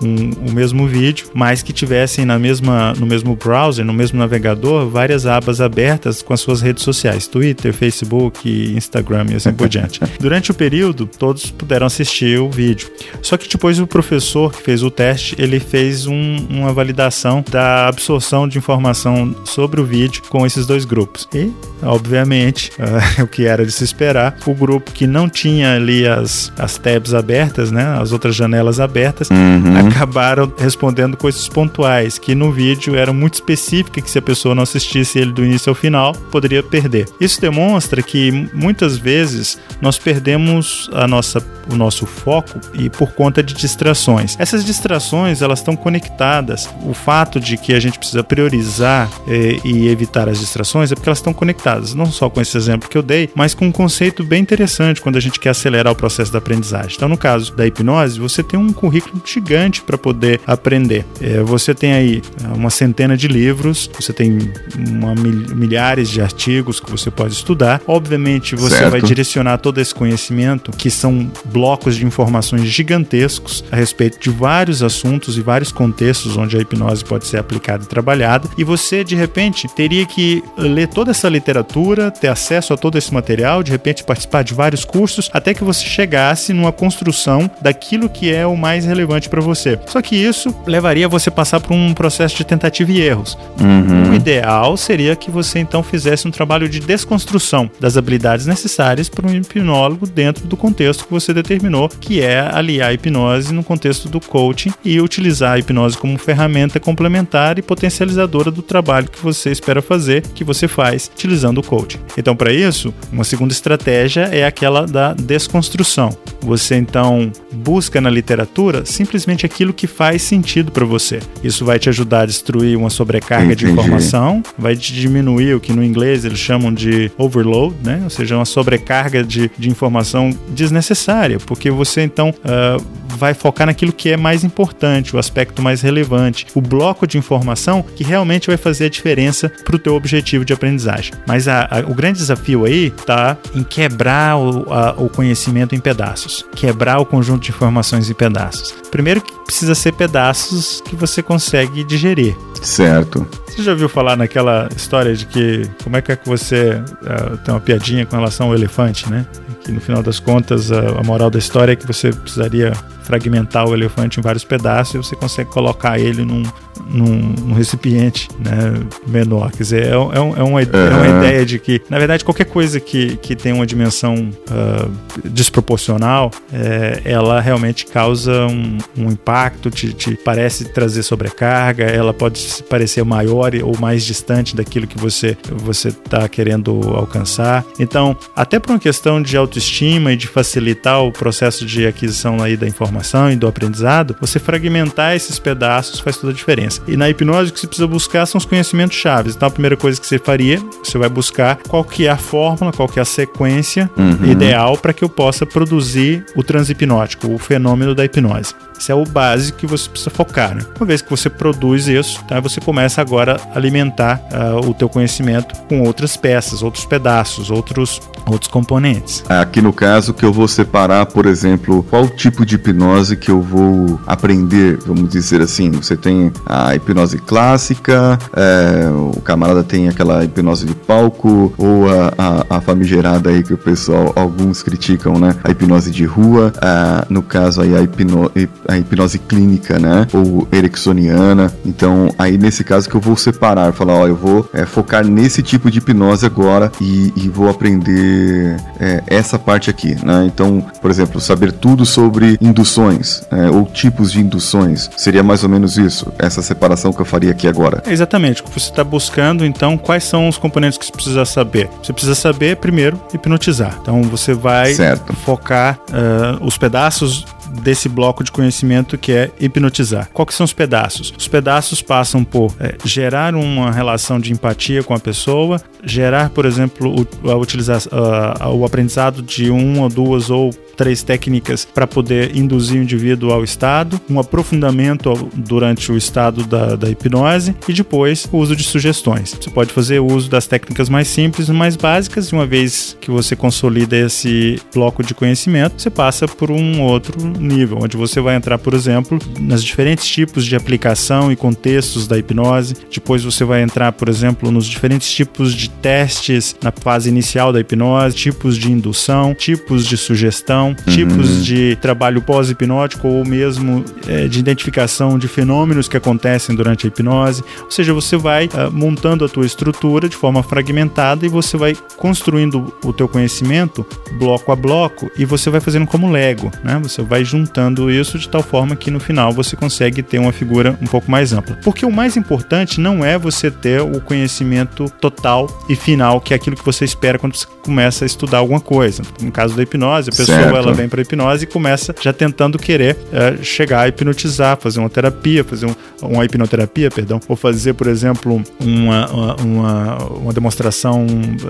o 0.47 0.53
mesmo 0.53 0.87
vídeo, 0.89 1.29
mas 1.33 1.63
que 1.63 1.73
tivessem 1.73 2.25
na 2.25 2.39
mesma, 2.39 2.93
no 2.99 3.07
mesmo 3.07 3.37
browser, 3.37 3.85
no 3.85 3.93
mesmo 3.93 4.19
navegador, 4.19 4.89
várias 4.89 5.25
abas 5.25 5.61
abertas 5.61 6.21
com 6.21 6.35
as 6.35 6.41
suas 6.41 6.61
redes 6.61 6.83
sociais: 6.83 7.29
Twitter, 7.29 7.73
Facebook, 7.73 8.49
Instagram 8.77 9.27
e 9.31 9.37
assim 9.37 9.53
por 9.53 9.69
diante. 9.71 10.01
Durante 10.19 10.51
o 10.51 10.55
período, 10.55 11.07
todos 11.07 11.51
puderam 11.53 11.87
assistir 11.87 12.41
o 12.41 12.51
vídeo. 12.51 12.91
Só 13.23 13.37
que 13.37 13.49
depois 13.49 13.79
o 13.79 13.87
professor 13.87 14.53
que 14.53 14.63
fez 14.63 14.83
o 14.83 14.91
teste, 14.91 15.37
ele 15.39 15.61
fez 15.61 16.07
um, 16.07 16.37
uma 16.51 16.73
validação 16.73 17.45
da 17.49 17.87
absorção 17.87 18.49
de 18.49 18.59
informação 18.59 19.35
sobre 19.45 19.81
o 19.81 19.85
vídeo 19.85 20.24
com 20.29 20.47
esses 20.47 20.67
dois 20.67 20.85
grupos. 20.85 21.29
E, 21.35 21.53
obviamente, 21.83 22.71
uh, 22.79 23.23
o 23.25 23.27
que 23.27 23.47
era 23.47 23.65
de 23.65 23.73
se 23.73 23.85
esperar, 23.85 24.37
o 24.47 24.55
grupo 24.55 24.93
que 24.93 25.07
não 25.07 25.29
tinha 25.29 25.75
ali 25.75 26.07
as, 26.07 26.53
as 26.59 26.79
tabs 26.79 27.15
abertas, 27.15 27.71
né, 27.71 27.97
as 28.01 28.13
outras 28.13 28.35
janelas 28.35 28.81
abertas, 28.81 29.29
uhum. 29.31 29.89
acabaram 29.89 30.53
respondendo 30.57 31.17
coisas 31.17 31.49
pontuais, 31.49 32.19
que 32.19 32.35
no 32.35 32.53
vídeo 32.53 32.97
eram 32.97 33.15
muito 33.15 33.35
específicas, 33.35 34.05
que 34.05 34.11
se 34.11 34.19
a 34.19 34.23
pessoa 34.23 34.55
não 34.55 34.63
assistisse 34.63 35.19
ele 35.19 35.33
do 35.33 35.45
início 35.45 35.71
ao 35.71 35.75
final, 35.75 36.15
poderia 36.31 36.63
perder. 36.63 37.09
Isso 37.21 37.41
demonstra 37.41 38.03
que 38.03 38.49
muitas 38.53 38.97
vezes 38.97 39.59
nós 39.81 39.99
perdemos 39.99 40.89
a 40.93 41.07
nossa, 41.07 41.45
o 41.71 41.77
nosso 41.77 42.07
foco 42.07 42.61
e 42.75 42.89
por 42.89 43.13
conta 43.13 43.43
de 43.43 43.55
distrações. 43.55 44.37
Essas 44.39 44.65
distrações 44.65 45.43
elas 45.43 45.61
estão 45.61 45.77
conectadas. 45.77 46.69
O 46.83 46.95
fato 46.95 47.41
de 47.41 47.57
que 47.57 47.75
a 47.75 47.81
gente 47.81 47.99
precisa 47.99 48.23
priorizar 48.23 49.09
eh, 49.27 49.59
e 49.65 49.89
evitar 49.89 50.14
as 50.23 50.39
distrações 50.39 50.93
é 50.93 50.95
porque 50.95 51.09
elas 51.09 51.19
estão 51.19 51.33
conectadas, 51.33 51.95
não 51.95 52.07
só 52.07 52.31
com 52.31 52.41
esse 52.41 52.57
exemplo 52.57 52.89
que 52.89 52.97
eu 52.97 53.03
dei, 53.03 53.29
mas 53.35 53.55
com 53.55 53.67
um 53.67 53.73
conceito 53.73 54.25
bem 54.25 54.43
interessante 54.43 55.01
quando 55.01 55.17
a 55.17 55.21
gente 55.21 55.41
quer 55.41 55.51
acelerar 55.51 55.93
o 55.93 55.97
processo 55.97 56.33
da 56.33 56.39
aprendizagem. 56.39 56.95
Então, 56.97 57.09
no 57.09 57.17
caso 57.17 57.55
da 57.55 57.67
hipnose, 57.67 58.19
você 58.19 58.43
tem 58.43 58.59
um 58.59 58.73
currículo 58.73 59.21
gigante 59.25 59.83
para 59.83 59.99
poder 59.99 60.41
aprender. 60.47 61.05
Eh, 61.21 61.43
você 61.43 61.75
tem 61.75 61.93
aí 61.93 62.23
uma 62.55 62.71
centena 62.71 63.17
de 63.17 63.29
livros, 63.29 63.91
você 63.99 64.13
tem 64.13 64.53
uma, 64.89 65.15
milhares 65.15 66.09
de 66.09 66.21
artigos 66.21 66.81
que 66.81 66.91
você 66.91 67.11
pode 67.11 67.35
estudar. 67.35 67.81
Obviamente, 67.87 68.55
você 68.55 68.77
certo. 68.77 68.91
vai 68.93 69.03
direcionar 69.03 69.59
todo 69.59 69.79
esse 69.81 69.95
conhecimento, 69.95 70.71
que 70.73 70.91
são 70.91 71.31
blocos 71.47 71.97
de 71.97 72.05
informações 72.05 72.65
gigantescos 72.65 73.65
a 73.71 73.77
respeito 73.77 74.21
de 74.21 74.31
vários 74.31 74.83
assuntos 74.83 75.37
e 75.37 75.41
vários 75.41 75.73
contextos 75.73 76.37
onde 76.37 76.57
a 76.57 76.61
hipnose 76.61 77.05
pode 77.05 77.27
ser 77.27 77.39
aplicada 77.39 77.85
e 77.85 77.87
trabalhada, 77.87 78.49
e 78.57 78.65
você 78.65 79.03
de 79.03 79.15
repente 79.15 79.69
teria 79.75 80.04
que 80.07 80.43
ler 80.57 80.89
toda 80.89 81.11
essa 81.11 81.29
literatura, 81.29 82.11
ter 82.11 82.29
acesso 82.29 82.73
a 82.73 82.77
todo 82.77 82.99
esse 82.99 83.13
material, 83.13 83.63
de 83.63 83.71
repente 83.71 84.05
participar 84.05 84.43
de 84.43 84.55
vários 84.55 84.85
cursos, 84.85 85.31
até 85.33 85.55
que 85.55 85.65
você 85.65 85.85
chegasse 85.85 86.53
numa 86.53 86.73
construção 86.73 87.51
daquilo 87.61 88.09
que 88.09 88.33
é 88.33 88.47
o 88.47 88.57
mais 88.57 88.85
relevante 88.85 89.29
para 89.29 89.41
você. 89.41 89.79
Só 89.87 90.01
que 90.01 90.17
isso 90.17 90.55
levaria 90.67 91.09
você 91.09 91.29
a 91.29 91.33
passar 91.33 91.61
por 91.61 91.73
um 91.73 91.95
processo 91.95 92.37
de 92.37 92.45
tentativa 92.45 92.91
e 92.93 93.01
erros. 93.01 93.37
Uhum. 93.61 94.11
O 94.11 94.15
ideal 94.15 94.77
seria 94.77 95.17
que 95.17 95.31
você 95.31 95.59
então 95.59 95.83
fizesse 95.83 96.27
um 96.27 96.31
trabalho 96.31 96.69
de 96.69 96.81
desconstrução 96.81 97.71
das 97.81 97.97
habilidades 97.97 98.47
necessárias 98.47 99.09
para 99.09 99.27
um 99.27 99.35
hipnólogo 99.35 100.07
dentro 100.07 100.47
do 100.47 100.57
contexto 100.57 101.05
que 101.05 101.11
você 101.11 101.33
determinou, 101.33 101.89
que 101.89 102.21
é 102.21 102.41
aliar 102.41 102.91
a 102.91 102.93
hipnose 102.93 103.53
no 103.53 103.65
contexto 103.65 104.09
do 104.09 104.21
coaching 104.21 104.73
e 104.85 105.01
utilizar 105.01 105.53
a 105.53 105.59
hipnose 105.59 105.97
como 105.97 106.19
ferramenta 106.19 106.79
complementar 106.79 107.59
e 107.59 107.63
potencializadora 107.63 108.51
do 108.51 108.63
trabalho 108.63 109.09
que 109.09 109.23
você 109.23 109.51
espera 109.51 109.81
fazer, 109.81 109.94
que 110.35 110.45
você 110.45 110.69
faz 110.69 111.11
utilizando 111.13 111.59
o 111.59 111.63
coaching. 111.63 111.99
Então, 112.17 112.35
para 112.35 112.53
isso, 112.53 112.93
uma 113.13 113.25
segunda 113.25 113.53
estratégia 113.53 114.23
é 114.23 114.45
aquela 114.45 114.87
da 114.87 115.13
desconstrução. 115.13 116.11
Você 116.41 116.77
então 116.77 117.33
busca 117.53 118.01
na 118.01 118.11
literatura 118.11 118.85
simplesmente 118.85 119.47
aquilo 119.47 119.73
que 119.73 119.87
faz 119.87 120.23
sentido 120.23 120.71
para 120.71 120.85
você. 120.85 121.21
Isso 121.43 121.65
vai 121.65 121.79
te 121.79 121.89
ajudar 121.89 122.23
a 122.23 122.27
destruir 122.27 122.77
uma 122.77 122.91
sobrecarga 122.91 123.53
Entendi. 123.53 123.67
de 123.67 123.73
informação, 123.73 124.43
vai 124.59 124.77
te 124.77 124.93
diminuir 124.93 125.55
o 125.55 125.61
que 125.61 125.73
no 125.73 125.83
inglês 125.83 126.25
eles 126.25 126.39
chamam 126.39 126.73
de 126.73 127.11
overload, 127.17 127.75
né? 127.83 128.01
Ou 128.05 128.11
seja, 128.11 128.37
uma 128.37 128.45
sobrecarga 128.45 129.25
de, 129.25 129.51
de 129.59 129.71
informação 129.71 130.31
desnecessária, 130.51 131.39
porque 131.39 131.71
você 131.71 132.03
então 132.03 132.31
uh, 132.31 132.85
vai 133.17 133.35
focar 133.35 133.67
naquilo 133.67 133.93
que 133.93 134.11
é 134.11 134.17
mais 134.17 134.45
importante, 134.45 135.15
o 135.15 135.19
aspecto 135.19 135.63
mais 135.63 135.81
relevante, 135.81 136.47
o 136.55 136.61
bloco 136.61 137.07
de 137.07 137.19
informação 137.19 137.83
que 137.83 138.05
realmente 138.05 138.47
vai 138.47 138.57
fazer 138.57 138.87
a 138.87 138.89
diferença 138.89 139.51
para 139.65 139.77
o 139.77 139.79
teu 139.79 139.95
objetivo 139.95 140.45
de 140.45 140.53
aprendizagem. 140.53 141.13
Mas 141.27 141.49
a, 141.49 141.69
a, 141.71 141.81
o 141.81 141.95
grande 141.95 142.19
desafio 142.19 142.65
aí 142.65 142.87
está 142.87 143.37
em 143.55 143.63
quebrar 143.63 144.37
o, 144.37 144.73
a, 144.73 144.95
o 144.99 145.09
conhecimento 145.09 145.75
em 145.75 145.81
pedaços, 145.81 146.45
quebrar 146.55 146.99
o 146.99 147.07
conjunto 147.07 147.43
de 147.43 147.51
informações 147.51 148.09
em 148.09 148.15
pedaços. 148.15 148.75
Primeiro 148.91 149.21
que 149.21 149.33
precisa 149.45 149.75
ser 149.75 149.93
pedaços 149.93 150.81
que 150.83 150.97
você 150.97 151.23
consegue 151.23 151.85
digerir. 151.85 152.37
Certo. 152.63 153.27
Você 153.47 153.63
já 153.63 153.73
ouviu 153.73 153.89
falar 153.89 154.17
naquela 154.17 154.69
história 154.75 155.15
de 155.15 155.27
que 155.27 155.69
como 155.83 155.97
é 155.97 156.03
que 156.03 156.11
é 156.11 156.17
que 156.17 156.27
você 156.27 156.71
uh, 157.03 157.37
tem 157.39 157.55
uma 157.55 157.61
piadinha 157.61 158.07
com 158.07 158.17
relação 158.17 158.49
ao 158.49 158.55
elefante, 158.55 159.09
né? 159.09 159.27
Que 159.63 159.71
no 159.71 159.81
final 159.81 160.03
das 160.03 160.19
contas 160.19 160.73
a, 160.73 160.99
a 160.99 161.03
moral 161.03 161.31
da 161.31 161.39
história 161.39 161.73
é 161.73 161.77
que 161.77 161.87
você 161.87 162.11
precisaria 162.11 162.73
fragmentar 163.05 163.69
o 163.69 163.75
elefante 163.75 164.19
em 164.19 164.23
vários 164.23 164.45
pedaços 164.45 164.95
e 164.95 164.99
você 164.99 165.15
consegue 165.15 165.51
colocar 165.51 165.99
ele 165.99 166.25
num, 166.25 166.43
num, 166.89 167.35
num 167.47 167.55
recipiente 167.55 168.29
né, 168.39 168.81
menor. 169.07 169.51
Quer 169.53 169.63
dizer, 169.63 169.87
é, 169.87 169.91
é, 169.91 169.99
um, 169.99 170.11
é, 170.11 170.43
uma, 170.43 170.63
é, 170.63 170.65
uma, 170.65 171.19
ideia 171.19 171.45
de 171.47 171.59
que, 171.59 171.83
na 171.89 171.99
verdade, 171.99 172.25
qualquer 172.25 172.47
coisa 172.47 172.81
que, 172.81 173.17
que 173.17 173.37
tem 173.37 173.53
uma 173.53 173.67
dimensão 173.67 174.15
uh, 174.15 174.91
desproporcional, 175.25 176.31
é, 176.53 177.03
ela 177.05 177.41
realmente 177.41 177.87
causa 177.87 178.47
um, 178.47 178.79
um 178.97 179.11
impacto, 179.11 179.71
te, 179.71 179.93
te, 179.93 180.17
parece 180.17 180.65
trazer 180.67 181.03
sobrecarga, 181.03 181.85
ela 181.85 182.15
pode 182.15 182.41
parecer 182.69 183.05
maior 183.05 183.53
ou 183.63 183.79
mais 183.79 184.05
distante 184.05 184.57
daquilo 184.57 184.87
que 184.87 184.99
você 184.99 185.37
você 185.53 185.89
está 185.89 186.29
querendo 186.29 186.81
alcançar. 186.95 187.65
Então, 187.79 188.17
até 188.35 188.59
por 188.59 188.71
uma 188.71 188.79
questão 188.79 189.21
de 189.21 189.37
autoestima 189.37 190.13
e 190.13 190.17
de 190.17 190.27
facilitar 190.27 191.03
o 191.03 191.13
processo 191.13 191.67
de 191.67 191.87
aquisição 191.87 192.43
aí 192.43 192.57
da 192.57 192.67
informação 192.67 192.94
e 193.31 193.37
do 193.37 193.47
aprendizado, 193.47 194.17
você 194.21 194.39
fragmentar 194.39 195.15
esses 195.15 195.39
pedaços 195.39 196.01
faz 196.01 196.17
toda 196.17 196.33
a 196.33 196.37
diferença. 196.37 196.81
E 196.87 196.97
na 196.97 197.09
hipnose 197.09 197.51
o 197.51 197.55
que 197.55 197.61
você 197.61 197.67
precisa 197.67 197.87
buscar 197.87 198.27
são 198.27 198.39
os 198.39 198.45
conhecimentos 198.45 198.97
chaves. 198.97 199.35
Então 199.35 199.49
a 199.49 199.51
primeira 199.51 199.77
coisa 199.77 200.01
que 200.01 200.07
você 200.07 200.19
faria, 200.19 200.59
você 200.83 200.99
vai 200.99 201.09
buscar 201.09 201.57
qual 201.69 201.85
que 201.85 202.07
é 202.07 202.11
a 202.11 202.17
fórmula, 202.17 202.73
qual 202.73 202.89
que 202.89 202.99
é 202.99 203.03
a 203.03 203.05
sequência 203.05 203.91
uhum. 203.97 204.31
ideal 204.31 204.77
para 204.77 204.93
que 204.93 205.05
eu 205.05 205.09
possa 205.09 205.47
produzir 205.47 206.25
o 206.37 206.43
transhipnótico, 206.43 207.33
o 207.33 207.39
fenômeno 207.39 207.95
da 207.95 208.05
hipnose. 208.05 208.55
Isso 208.79 208.91
é 208.91 208.95
o 208.95 209.05
básico 209.05 209.59
que 209.59 209.67
você 209.67 209.89
precisa 209.89 210.11
focar. 210.11 210.55
Né? 210.55 210.63
Uma 210.77 210.87
vez 210.87 211.01
que 211.01 211.11
você 211.11 211.31
produz 211.31 211.87
isso, 211.87 212.23
tá, 212.25 212.41
você 212.41 212.61
começa 212.61 213.01
agora 213.01 213.41
a 213.53 213.57
alimentar 213.57 214.21
uh, 214.33 214.69
o 214.69 214.75
teu 214.75 214.89
conhecimento 214.89 215.55
com 215.69 215.83
outras 215.83 216.17
peças, 216.17 216.63
outros 216.63 216.85
pedaços, 216.85 217.51
outros, 217.51 218.01
outros 218.27 218.51
componentes. 218.51 219.25
Aqui 219.29 219.63
no 219.63 219.73
caso 219.73 220.13
que 220.13 220.25
eu 220.25 220.33
vou 220.33 220.49
separar, 220.49 221.07
por 221.07 221.27
exemplo, 221.27 221.85
qual 221.89 222.09
tipo 222.09 222.45
de 222.45 222.57
hipnose 222.57 223.17
que 223.17 223.31
eu 223.31 223.41
vou 223.41 224.01
aprender, 224.07 224.79
vamos 224.87 225.09
dizer 225.09 225.41
assim. 225.41 225.71
Você 225.71 225.97
tem 225.97 226.33
a 226.47 226.75
hipnose 226.75 227.19
clássica, 227.19 228.19
é, 228.35 228.89
o 228.91 229.21
camarada 229.21 229.63
tem 229.63 229.89
aquela 229.89 230.25
hipnose 230.25 230.67
de 230.67 230.75
palco, 230.75 231.53
ou 231.57 231.89
a, 231.89 232.13
a, 232.19 232.57
a, 232.57 232.61
famigerada 232.61 233.31
aí 233.31 233.43
que 233.43 233.55
o 233.55 233.59
pessoal, 233.59 234.13
alguns 234.17 234.63
criticam, 234.63 235.19
né? 235.19 235.37
A 235.45 235.51
hipnose 235.51 235.91
de 235.91 236.05
rua, 236.05 236.53
uh, 236.57 237.13
no 237.13 237.23
caso 237.23 237.61
aí 237.61 237.77
a 237.77 237.81
hipnose 237.81 238.49
a 238.69 238.77
hipnose 238.77 239.19
clínica, 239.19 239.79
né? 239.79 240.07
Ou 240.13 240.47
ericksoniana. 240.53 241.53
Então, 241.65 242.11
aí 242.19 242.37
nesse 242.39 242.65
caso 242.65 242.89
que 242.89 242.95
eu 242.95 243.01
vou 243.01 243.17
separar, 243.17 243.73
falar, 243.73 243.95
ó, 243.95 244.07
eu 244.07 244.17
vou 244.17 244.49
é, 244.53 244.65
focar 244.65 245.05
nesse 245.05 245.43
tipo 245.43 245.71
de 245.71 245.79
hipnose 245.79 246.27
agora 246.27 246.71
e, 246.81 247.13
e 247.17 247.29
vou 247.29 247.49
aprender 247.49 248.57
é, 248.81 249.03
essa 249.07 249.39
parte 249.39 249.71
aqui, 249.71 249.97
né? 250.05 250.25
Então, 250.27 250.65
por 250.81 250.91
exemplo, 250.91 251.21
saber 251.21 251.53
tudo 251.53 251.85
sobre 251.85 252.39
induções 252.41 253.23
é, 253.31 253.51
ou 253.51 253.65
tipos 253.67 254.13
de 254.13 254.21
induções. 254.21 254.91
Seria 254.97 255.23
mais 255.23 255.43
ou 255.43 255.49
menos 255.49 255.77
isso, 255.77 256.13
essa 256.19 256.43
separação 256.43 256.93
que 256.93 257.01
eu 257.01 257.07
faria 257.07 257.31
aqui 257.31 257.49
agora. 257.49 257.83
Exatamente. 257.87 258.43
Você 258.53 258.71
está 258.71 258.85
buscando, 258.85 259.45
então, 259.45 259.77
quais 259.77 260.05
são 260.05 260.29
os 260.29 260.39
componentes 260.39 260.79
que 260.79 260.87
você 260.87 260.93
precisa 260.93 261.25
saber? 261.25 261.69
Você 261.83 261.93
precisa 261.93 262.15
saber, 262.15 262.57
primeiro, 262.57 263.01
hipnotizar. 263.13 263.79
Então, 263.81 264.03
você 264.03 264.35
vai 264.35 264.75
certo. 264.75 265.13
focar 265.13 265.79
uh, 265.91 266.45
os 266.45 266.57
pedaços 266.57 267.25
desse 267.63 267.89
bloco 267.89 268.25
de 268.25 268.33
conhecimento 268.33 268.99
que 268.99 269.13
é 269.13 269.31
hipnotizar. 269.41 270.09
Que 270.25 270.35
são 270.35 270.45
os 270.45 270.55
pedaços? 270.55 271.13
Os 271.17 271.29
pedaços 271.29 271.83
passam 271.83 272.25
por 272.25 272.55
é, 272.59 272.77
gerar 272.85 273.35
uma 273.35 273.71
relação 273.71 274.19
de 274.19 274.33
empatia 274.33 274.83
com 274.83 274.95
a 274.95 274.99
pessoa, 274.99 275.61
gerar, 275.85 276.31
por 276.31 276.47
exemplo, 276.47 276.95
o, 276.95 277.31
a 277.31 278.51
o 278.51 278.65
aprendizado 278.65 279.23
de 279.23 279.51
uma, 279.51 279.89
duas 279.89 280.31
ou 280.31 280.51
três 280.77 281.03
técnicas 281.03 281.65
para 281.65 281.87
poder 281.87 282.37
induzir 282.37 282.81
o 282.81 282.83
indivíduo 282.83 283.33
ao 283.33 283.45
estado, 283.45 284.01
um 284.11 284.19
aprofundamento 284.19 285.13
durante 285.35 285.91
o 285.93 285.97
estado 285.97 286.45
da, 286.45 286.77
da 286.77 286.91
hipnose 286.91 287.55
e 287.69 287.73
depois 287.73 288.29
o 288.33 288.39
uso 288.39 288.57
de 288.57 288.65
sugestões. 288.65 289.37
Você 289.41 289.51
pode 289.51 289.73
fazer 289.73 290.01
uso 290.01 290.29
das 290.29 290.47
técnicas 290.47 290.89
mais 290.89 291.09
simples, 291.09 291.49
mais 291.49 291.77
básicas, 291.77 292.29
e 292.29 292.33
uma 292.33 292.47
vez 292.47 292.97
que 293.01 293.11
você 293.11 293.37
consolida 293.37 293.97
esse 293.97 294.61
bloco 294.75 295.03
de 295.03 295.15
conhecimento, 295.15 295.81
você 295.81 295.91
passa 295.91 296.27
por 296.27 296.51
um 296.51 296.83
outro 296.83 297.15
nível, 297.39 297.79
onde 297.81 297.97
você 297.97 298.21
vai 298.21 298.37
entrar, 298.37 298.59
por 298.59 298.75
exemplo, 298.75 299.19
nas 299.41 299.63
diferentes 299.63 300.07
tipos 300.07 300.45
de 300.45 300.57
aplicação 300.57 301.31
e 301.31 301.37
contextos 301.37 302.07
da 302.07 302.19
hipnose. 302.19 302.75
Depois 302.93 303.25
você 303.25 303.45
vai 303.45 303.63
entrar, 303.63 303.93
por 303.93 304.09
exemplo, 304.09 304.51
nos 304.51 304.67
diferentes 304.67 305.11
tipos 305.11 305.55
de 305.55 305.69
testes 305.71 306.57
na 306.63 306.73
fase 306.73 307.09
inicial 307.09 307.53
da 307.53 307.61
hipnose, 307.61 308.17
tipos 308.17 308.57
de 308.57 308.71
indução, 308.71 309.35
tipos 309.35 309.87
de 309.87 309.97
sugestão 309.97 310.75
uhum. 310.87 310.95
tipos 310.95 311.45
de 311.45 311.77
trabalho 311.81 312.23
pós-hipnótico 312.23 313.09
ou 313.09 313.25
mesmo 313.25 313.85
é, 314.07 314.27
de 314.27 314.39
identificação 314.39 315.19
de 315.19 315.29
fenômenos 315.29 315.89
que 315.89 315.97
acontecem 315.97 316.55
durante 316.55 316.87
a 316.87 316.89
hipnose. 316.89 317.43
Ou 317.63 317.71
seja, 317.71 317.93
você 317.93 318.17
vai 318.17 318.47
uh, 318.47 318.71
montando 318.73 319.25
a 319.25 319.29
tua 319.29 319.47
estrutura 319.47 320.09
de 320.09 320.17
forma 320.17 320.43
fragmentada 320.43 321.25
e 321.27 321.29
você 321.29 321.57
vai 321.57 321.77
construindo 321.97 322.75
o 322.85 322.93
teu 322.93 323.09
conhecimento 323.09 323.87
bloco 324.19 324.53
a 324.53 324.57
bloco 324.57 325.11
e 325.17 325.25
você 325.25 325.51
vai 325.51 325.61
fazendo 325.61 325.87
como 325.87 326.11
Lego, 326.11 326.51
né? 326.63 326.79
Você 326.83 327.03
vai 327.03 327.24
juntando 327.25 327.91
isso 327.91 328.19
de 328.19 328.29
tal 328.29 328.43
forma 328.43 328.77
que 328.77 328.91
no 328.91 329.01
final 329.01 329.33
você 329.33 329.57
consegue 329.57 330.03
ter 330.03 330.19
uma 330.19 330.33
figura 330.33 330.79
um 330.81 330.87
pouco 330.87 331.11
mais 331.11 331.33
ampla. 331.33 331.59
Porque 331.63 331.85
o 331.87 331.91
mais 331.91 332.17
importante 332.17 332.81
não 332.81 333.05
é 333.05 333.19
você 333.19 333.51
ter 333.51 333.81
o 333.81 334.01
conhecimento 334.01 334.89
total 335.01 335.49
e 335.69 335.77
final, 335.77 336.21
que 336.21 336.33
é 336.33 336.37
aquilo 336.37 336.57
que 336.57 336.65
você 336.65 336.85
espera 336.85 337.19
quando 337.19 337.37
você 337.37 337.47
começa 337.63 338.05
a 338.05 338.07
estudar 338.07 338.39
alguma 338.39 338.61
coisa. 338.61 339.03
No 339.21 339.33
caso 339.33 339.57
da 339.57 339.63
hipnose, 339.63 340.11
a 340.11 340.13
pessoa 340.13 340.39
certo. 340.39 340.57
ela 340.57 340.73
vem 340.73 340.89
para 340.89 341.01
hipnose 341.01 341.45
e 341.45 341.47
começa 341.47 341.95
já 342.01 342.13
tentando 342.13 342.59
querer 342.59 342.97
é, 343.13 343.43
chegar 343.43 343.81
a 343.81 343.89
hipnotizar, 343.89 344.59
fazer 344.59 344.81
uma 344.81 344.91
terapia, 344.91 345.43
fazer 345.43 345.67
um, 345.67 345.75
uma 346.03 346.25
hipnoterapia, 346.25 346.91
perdão, 346.91 347.21
ou 347.29 347.37
fazer, 347.37 347.75
por 347.75 347.87
exemplo, 347.87 348.43
uma, 348.61 349.07
uma, 349.41 349.97
uma 350.05 350.33
demonstração 350.33 351.07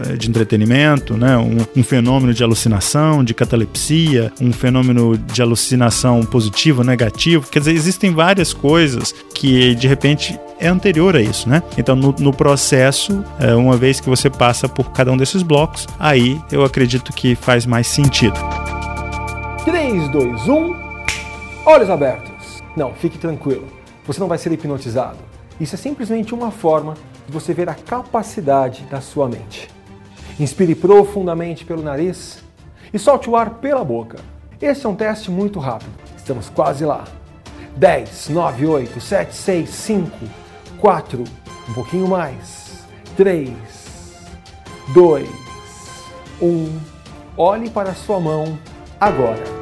é, 0.08 0.16
de 0.16 0.28
entretenimento, 0.28 1.16
né? 1.16 1.36
Um, 1.36 1.58
um, 1.76 1.82
fenômeno 1.82 2.32
de 2.32 2.42
alucinação, 2.42 3.24
de 3.24 3.34
catalepsia, 3.34 4.32
um 4.40 4.52
fenômeno 4.52 5.16
de 5.18 5.42
alucinação 5.42 5.63
positivo, 6.30 6.83
negativo. 6.83 7.49
Quer 7.50 7.61
dizer, 7.61 7.73
existem 7.73 8.12
várias 8.12 8.52
coisas 8.52 9.14
que 9.35 9.75
de 9.75 9.87
repente 9.88 10.38
é 10.59 10.68
anterior 10.68 11.16
a 11.16 11.21
isso, 11.21 11.49
né? 11.49 11.62
Então, 11.76 11.94
no, 11.94 12.14
no 12.18 12.33
processo, 12.33 13.25
é, 13.38 13.54
uma 13.54 13.76
vez 13.76 14.00
que 14.00 14.09
você 14.09 14.30
passa 14.30 14.68
por 14.68 14.92
cada 14.92 15.12
um 15.12 15.16
desses 15.16 15.42
blocos, 15.42 15.87
aí 15.99 16.40
eu 16.50 16.64
acredito 16.64 17.12
que 17.12 17.35
faz 17.35 17.66
mais 17.66 17.87
sentido. 17.87 18.38
3, 19.64 20.09
2, 20.09 20.49
1. 20.49 20.76
Olhos 21.66 21.90
abertos. 21.90 22.62
Não, 22.76 22.92
fique 22.94 23.18
tranquilo. 23.18 23.66
Você 24.06 24.21
não 24.21 24.28
vai 24.28 24.38
ser 24.38 24.52
hipnotizado. 24.52 25.18
Isso 25.61 25.75
é 25.75 25.78
simplesmente 25.78 26.35
uma 26.35 26.50
forma 26.50 26.94
de 27.26 27.33
você 27.33 27.54
ver 27.54 27.68
a 27.68 27.75
capacidade 27.75 28.85
da 28.90 29.00
sua 29.00 29.28
mente. 29.28 29.68
Inspire 30.38 30.75
profundamente 30.75 31.64
pelo 31.64 31.83
nariz 31.83 32.42
e 32.92 32.99
solte 32.99 33.30
o 33.30 33.37
ar 33.37 33.50
pela 33.50 33.85
boca. 33.85 34.18
Esse 34.61 34.87
é 34.87 34.88
um 34.88 34.94
teste 34.94 35.30
muito 35.30 35.58
rápido. 35.58 35.92
Estamos 36.16 36.49
quase 36.49 36.84
lá. 36.84 37.04
10, 37.76 38.28
9, 38.30 38.66
8, 38.66 39.00
7, 39.00 39.34
6, 39.34 39.68
5, 39.68 40.18
4, 40.78 41.25
um 41.68 41.73
pouquinho 41.75 42.08
mais. 42.08 42.84
3, 43.16 43.52
2, 44.94 45.28
1. 46.40 46.80
Olhe 47.37 47.70
para 47.70 47.90
a 47.90 47.94
sua 47.94 48.20
mão 48.20 48.58
agora. 49.00 49.53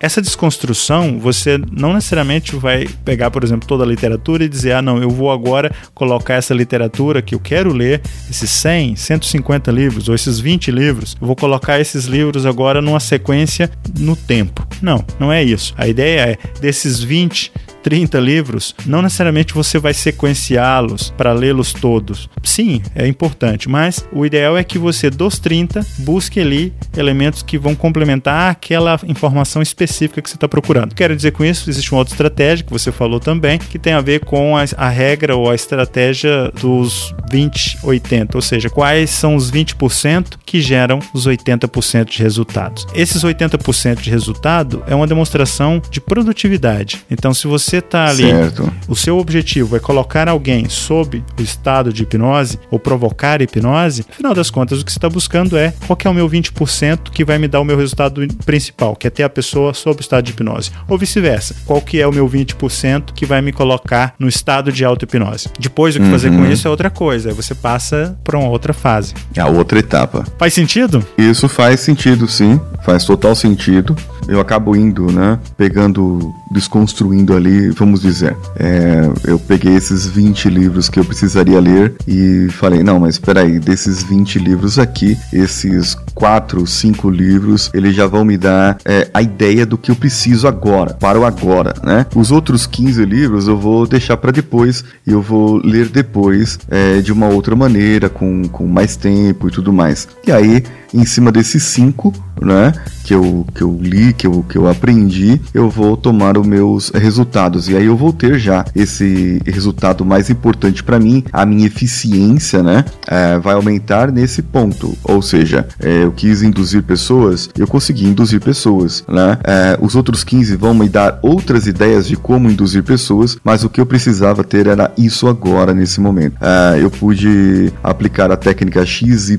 Essa 0.00 0.22
desconstrução, 0.22 1.18
você 1.18 1.58
não 1.70 1.92
necessariamente 1.92 2.56
vai 2.56 2.88
pegar, 3.04 3.30
por 3.30 3.44
exemplo, 3.44 3.68
toda 3.68 3.84
a 3.84 3.86
literatura 3.86 4.42
e 4.42 4.48
dizer, 4.48 4.72
ah, 4.72 4.80
não, 4.80 5.00
eu 5.00 5.10
vou 5.10 5.30
agora 5.30 5.70
colocar 5.94 6.34
essa 6.34 6.54
literatura 6.54 7.20
que 7.20 7.34
eu 7.34 7.38
quero 7.38 7.70
ler, 7.70 8.00
esses 8.30 8.50
100, 8.50 8.96
150 8.96 9.70
livros 9.70 10.08
ou 10.08 10.14
esses 10.14 10.40
20 10.40 10.70
livros, 10.70 11.16
eu 11.20 11.26
vou 11.26 11.36
colocar 11.36 11.78
esses 11.78 12.06
livros 12.06 12.46
agora 12.46 12.80
numa 12.80 12.98
sequência 12.98 13.70
no 13.98 14.16
tempo. 14.16 14.66
Não, 14.80 15.04
não 15.18 15.30
é 15.30 15.44
isso. 15.44 15.74
A 15.76 15.86
ideia 15.86 16.30
é, 16.30 16.38
desses 16.60 17.02
20, 17.02 17.52
30 17.82 18.18
livros, 18.18 18.74
não 18.86 19.02
necessariamente 19.02 19.54
você 19.54 19.78
vai 19.78 19.94
sequenciá-los 19.94 21.12
para 21.16 21.32
lê-los 21.32 21.72
todos. 21.72 22.28
Sim, 22.42 22.82
é 22.94 23.06
importante, 23.06 23.68
mas 23.68 24.06
o 24.12 24.24
ideal 24.24 24.56
é 24.56 24.64
que 24.64 24.78
você, 24.78 25.10
dos 25.10 25.38
30, 25.38 25.84
busque 25.98 26.40
ali 26.40 26.72
elementos 26.96 27.42
que 27.42 27.58
vão 27.58 27.74
complementar 27.74 28.50
aquela 28.50 28.98
informação 29.06 29.62
específica 29.62 30.20
que 30.20 30.28
você 30.28 30.36
está 30.36 30.48
procurando. 30.48 30.94
Quero 30.94 31.16
dizer 31.16 31.32
com 31.32 31.44
isso, 31.44 31.68
existe 31.70 31.92
uma 31.92 31.98
outra 31.98 32.14
estratégia 32.14 32.64
que 32.64 32.72
você 32.72 32.90
falou 32.92 33.20
também, 33.20 33.58
que 33.58 33.78
tem 33.78 33.92
a 33.92 34.00
ver 34.00 34.24
com 34.24 34.56
a, 34.56 34.64
a 34.76 34.88
regra 34.88 35.36
ou 35.36 35.50
a 35.50 35.54
estratégia 35.54 36.50
dos 36.60 37.14
20-80, 37.32 38.34
ou 38.34 38.42
seja, 38.42 38.68
quais 38.68 39.10
são 39.10 39.36
os 39.36 39.50
20% 39.50 40.38
que 40.44 40.60
geram 40.60 40.98
os 41.14 41.26
80% 41.26 42.06
de 42.06 42.22
resultados. 42.22 42.86
Esses 42.94 43.22
80% 43.22 44.00
de 44.00 44.10
resultado 44.10 44.82
é 44.86 44.94
uma 44.94 45.06
demonstração 45.06 45.80
de 45.90 46.00
produtividade. 46.00 47.04
Então, 47.10 47.32
se 47.32 47.46
você 47.46 47.69
está 47.76 48.08
ali, 48.08 48.24
certo. 48.30 48.72
o 48.88 48.96
seu 48.96 49.18
objetivo 49.18 49.76
é 49.76 49.80
colocar 49.80 50.28
alguém 50.28 50.68
sob 50.68 51.22
o 51.38 51.42
estado 51.42 51.92
de 51.92 52.02
hipnose 52.02 52.58
ou 52.70 52.78
provocar 52.78 53.40
hipnose, 53.42 54.04
no 54.08 54.14
final 54.14 54.34
das 54.34 54.50
contas, 54.50 54.80
o 54.80 54.84
que 54.84 54.92
você 54.92 54.98
está 54.98 55.08
buscando 55.08 55.56
é 55.56 55.72
qual 55.86 55.98
é 56.04 56.08
o 56.08 56.14
meu 56.14 56.28
20% 56.28 57.10
que 57.12 57.24
vai 57.24 57.38
me 57.38 57.48
dar 57.48 57.60
o 57.60 57.64
meu 57.64 57.76
resultado 57.76 58.26
principal, 58.44 58.94
que 58.96 59.06
é 59.06 59.10
ter 59.10 59.22
a 59.22 59.28
pessoa 59.28 59.74
sob 59.74 60.00
o 60.00 60.02
estado 60.02 60.24
de 60.24 60.32
hipnose. 60.32 60.70
Ou 60.88 60.98
vice-versa, 60.98 61.54
qual 61.66 61.80
que 61.80 62.00
é 62.00 62.06
o 62.06 62.12
meu 62.12 62.28
20% 62.28 63.12
que 63.14 63.24
vai 63.24 63.40
me 63.40 63.52
colocar 63.52 64.14
no 64.18 64.28
estado 64.28 64.72
de 64.72 64.84
auto-hipnose. 64.84 65.48
Depois, 65.58 65.94
o 65.94 65.98
que 65.98 66.04
uhum. 66.06 66.10
fazer 66.10 66.30
com 66.30 66.36
uhum. 66.36 66.50
isso 66.50 66.66
é 66.66 66.70
outra 66.70 66.90
coisa, 66.90 67.30
aí 67.30 67.34
você 67.34 67.54
passa 67.54 68.18
para 68.24 68.38
uma 68.38 68.48
outra 68.48 68.72
fase. 68.72 69.14
É 69.34 69.40
a 69.40 69.46
outra 69.46 69.78
etapa. 69.78 70.24
Faz 70.38 70.54
sentido? 70.54 71.04
Isso 71.18 71.48
faz 71.48 71.80
sentido, 71.80 72.26
sim. 72.28 72.60
Faz 72.84 73.04
total 73.04 73.34
sentido. 73.34 73.94
Eu 74.28 74.40
acabo 74.40 74.74
indo, 74.76 75.10
né? 75.10 75.38
Pegando, 75.56 76.32
desconstruindo 76.50 77.34
ali, 77.34 77.59
vamos 77.68 78.00
dizer. 78.00 78.36
É, 78.56 79.10
eu 79.24 79.38
peguei 79.38 79.74
esses 79.74 80.06
20 80.06 80.48
livros 80.48 80.88
que 80.88 80.98
eu 80.98 81.04
precisaria 81.04 81.60
ler 81.60 81.94
e 82.06 82.48
falei, 82.50 82.82
não, 82.82 82.98
mas 82.98 83.14
espera 83.14 83.42
aí, 83.42 83.58
desses 83.58 84.02
20 84.02 84.38
livros 84.38 84.78
aqui, 84.78 85.16
esses 85.32 85.94
4, 86.14 86.66
5 86.66 87.10
livros, 87.10 87.70
eles 87.74 87.94
já 87.94 88.06
vão 88.06 88.24
me 88.24 88.36
dar 88.36 88.78
é, 88.84 89.08
a 89.12 89.22
ideia 89.22 89.66
do 89.66 89.78
que 89.78 89.90
eu 89.90 89.96
preciso 89.96 90.46
agora, 90.46 90.94
para 90.94 91.18
o 91.18 91.24
agora, 91.24 91.74
né? 91.82 92.06
Os 92.14 92.30
outros 92.30 92.66
15 92.66 93.04
livros 93.04 93.48
eu 93.48 93.56
vou 93.56 93.86
deixar 93.86 94.16
para 94.16 94.30
depois 94.30 94.84
e 95.06 95.12
eu 95.12 95.20
vou 95.20 95.56
ler 95.56 95.88
depois 95.88 96.58
é, 96.70 97.00
de 97.00 97.12
uma 97.12 97.28
outra 97.28 97.56
maneira, 97.56 98.08
com, 98.08 98.48
com 98.48 98.66
mais 98.66 98.96
tempo 98.96 99.48
e 99.48 99.50
tudo 99.50 99.72
mais. 99.72 100.08
E 100.26 100.32
aí 100.32 100.62
em 100.92 101.04
cima 101.04 101.30
desses 101.30 101.62
cinco, 101.62 102.12
né, 102.40 102.72
que 103.04 103.14
eu, 103.14 103.46
que 103.54 103.62
eu 103.62 103.78
li, 103.80 104.12
que 104.12 104.26
eu, 104.26 104.44
que 104.48 104.56
eu 104.56 104.68
aprendi, 104.68 105.40
eu 105.52 105.68
vou 105.68 105.96
tomar 105.96 106.38
os 106.38 106.46
meus 106.46 106.88
resultados. 106.90 107.68
E 107.68 107.76
aí 107.76 107.86
eu 107.86 107.96
vou 107.96 108.12
ter 108.12 108.38
já 108.38 108.64
esse 108.74 109.40
resultado 109.46 110.04
mais 110.04 110.30
importante 110.30 110.82
para 110.82 110.98
mim, 110.98 111.22
a 111.32 111.44
minha 111.44 111.66
eficiência, 111.66 112.62
né, 112.62 112.84
é, 113.06 113.38
vai 113.38 113.54
aumentar 113.54 114.10
nesse 114.10 114.42
ponto. 114.42 114.96
Ou 115.04 115.20
seja, 115.20 115.66
é, 115.78 116.04
eu 116.04 116.12
quis 116.12 116.42
induzir 116.42 116.82
pessoas, 116.82 117.50
eu 117.58 117.66
consegui 117.66 118.06
induzir 118.06 118.40
pessoas, 118.40 119.04
né. 119.08 119.38
É, 119.44 119.78
os 119.80 119.94
outros 119.94 120.24
15 120.24 120.56
vão 120.56 120.74
me 120.74 120.88
dar 120.88 121.18
outras 121.22 121.66
ideias 121.66 122.06
de 122.06 122.16
como 122.16 122.50
induzir 122.50 122.82
pessoas, 122.82 123.36
mas 123.44 123.64
o 123.64 123.68
que 123.68 123.80
eu 123.80 123.86
precisava 123.86 124.42
ter 124.42 124.66
era 124.66 124.92
isso 124.96 125.28
agora, 125.28 125.74
nesse 125.74 126.00
momento. 126.00 126.36
É, 126.40 126.82
eu 126.82 126.90
pude 126.90 127.72
aplicar 127.82 128.30
a 128.30 128.36
técnica 128.36 128.84
XYZ 128.84 129.38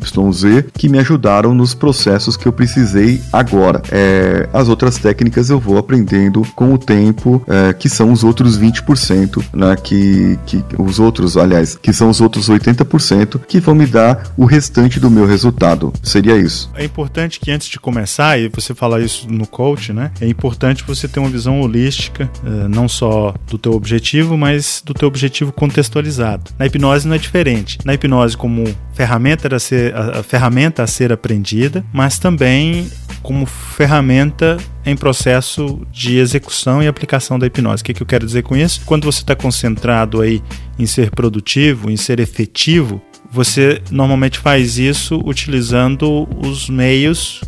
que 0.73 0.87
me 0.87 0.99
ajudava 0.99 1.40
ajudaram 1.41 1.53
nos 1.53 1.73
processos 1.73 2.37
que 2.37 2.47
eu 2.47 2.53
precisei 2.53 3.21
agora. 3.33 3.81
É, 3.91 4.47
as 4.53 4.69
outras 4.69 4.97
técnicas 4.97 5.49
eu 5.49 5.59
vou 5.59 5.77
aprendendo 5.77 6.43
com 6.55 6.73
o 6.73 6.77
tempo, 6.77 7.43
é, 7.47 7.73
que 7.73 7.89
são 7.89 8.11
os 8.11 8.23
outros 8.23 8.59
20%, 8.59 9.43
né? 9.53 9.75
Que, 9.75 10.39
que 10.45 10.63
os 10.77 10.99
outros, 10.99 11.35
aliás, 11.35 11.75
que 11.75 11.91
são 11.91 12.09
os 12.09 12.21
outros 12.21 12.49
80% 12.49 13.41
que 13.47 13.59
vão 13.59 13.73
me 13.75 13.85
dar 13.85 14.31
o 14.37 14.45
restante 14.45 14.99
do 14.99 15.09
meu 15.09 15.25
resultado. 15.25 15.91
Seria 16.03 16.37
isso. 16.37 16.69
É 16.75 16.85
importante 16.85 17.39
que 17.39 17.51
antes 17.51 17.67
de 17.67 17.79
começar, 17.79 18.39
e 18.39 18.49
você 18.49 18.73
fala 18.73 19.01
isso 19.01 19.27
no 19.29 19.47
coach, 19.47 19.91
né? 19.91 20.11
É 20.21 20.27
importante 20.27 20.83
você 20.85 21.07
ter 21.07 21.19
uma 21.19 21.29
visão 21.29 21.61
holística, 21.61 22.29
é, 22.45 22.67
não 22.67 22.87
só 22.87 23.33
do 23.49 23.57
teu 23.57 23.73
objetivo, 23.73 24.37
mas 24.37 24.81
do 24.85 24.93
teu 24.93 25.07
objetivo 25.07 25.51
contextualizado. 25.51 26.51
Na 26.59 26.65
hipnose 26.65 27.07
não 27.07 27.15
é 27.15 27.19
diferente. 27.19 27.79
Na 27.83 27.93
hipnose 27.93 28.37
como 28.37 28.63
ferramenta 29.01 29.55
a 29.55 29.59
ser, 29.59 29.95
a, 29.95 30.21
ferramenta 30.21 30.83
a 30.83 30.87
ser 30.87 31.11
aprendida, 31.11 31.83
mas 31.91 32.19
também 32.19 32.87
como 33.23 33.47
ferramenta 33.47 34.57
em 34.85 34.95
processo 34.95 35.81
de 35.91 36.17
execução 36.17 36.83
e 36.83 36.87
aplicação 36.87 37.39
da 37.39 37.47
hipnose. 37.47 37.81
O 37.81 37.85
que, 37.85 37.95
que 37.95 38.03
eu 38.03 38.05
quero 38.07 38.27
dizer 38.27 38.43
com 38.43 38.55
isso? 38.55 38.81
Quando 38.85 39.05
você 39.05 39.21
está 39.21 39.35
concentrado 39.35 40.21
aí 40.21 40.39
em 40.77 40.85
ser 40.85 41.09
produtivo, 41.09 41.89
em 41.89 41.97
ser 41.97 42.19
efetivo, 42.19 43.01
você 43.31 43.81
normalmente 43.89 44.37
faz 44.37 44.77
isso 44.77 45.19
utilizando 45.25 46.29
os 46.37 46.69
meios 46.69 47.41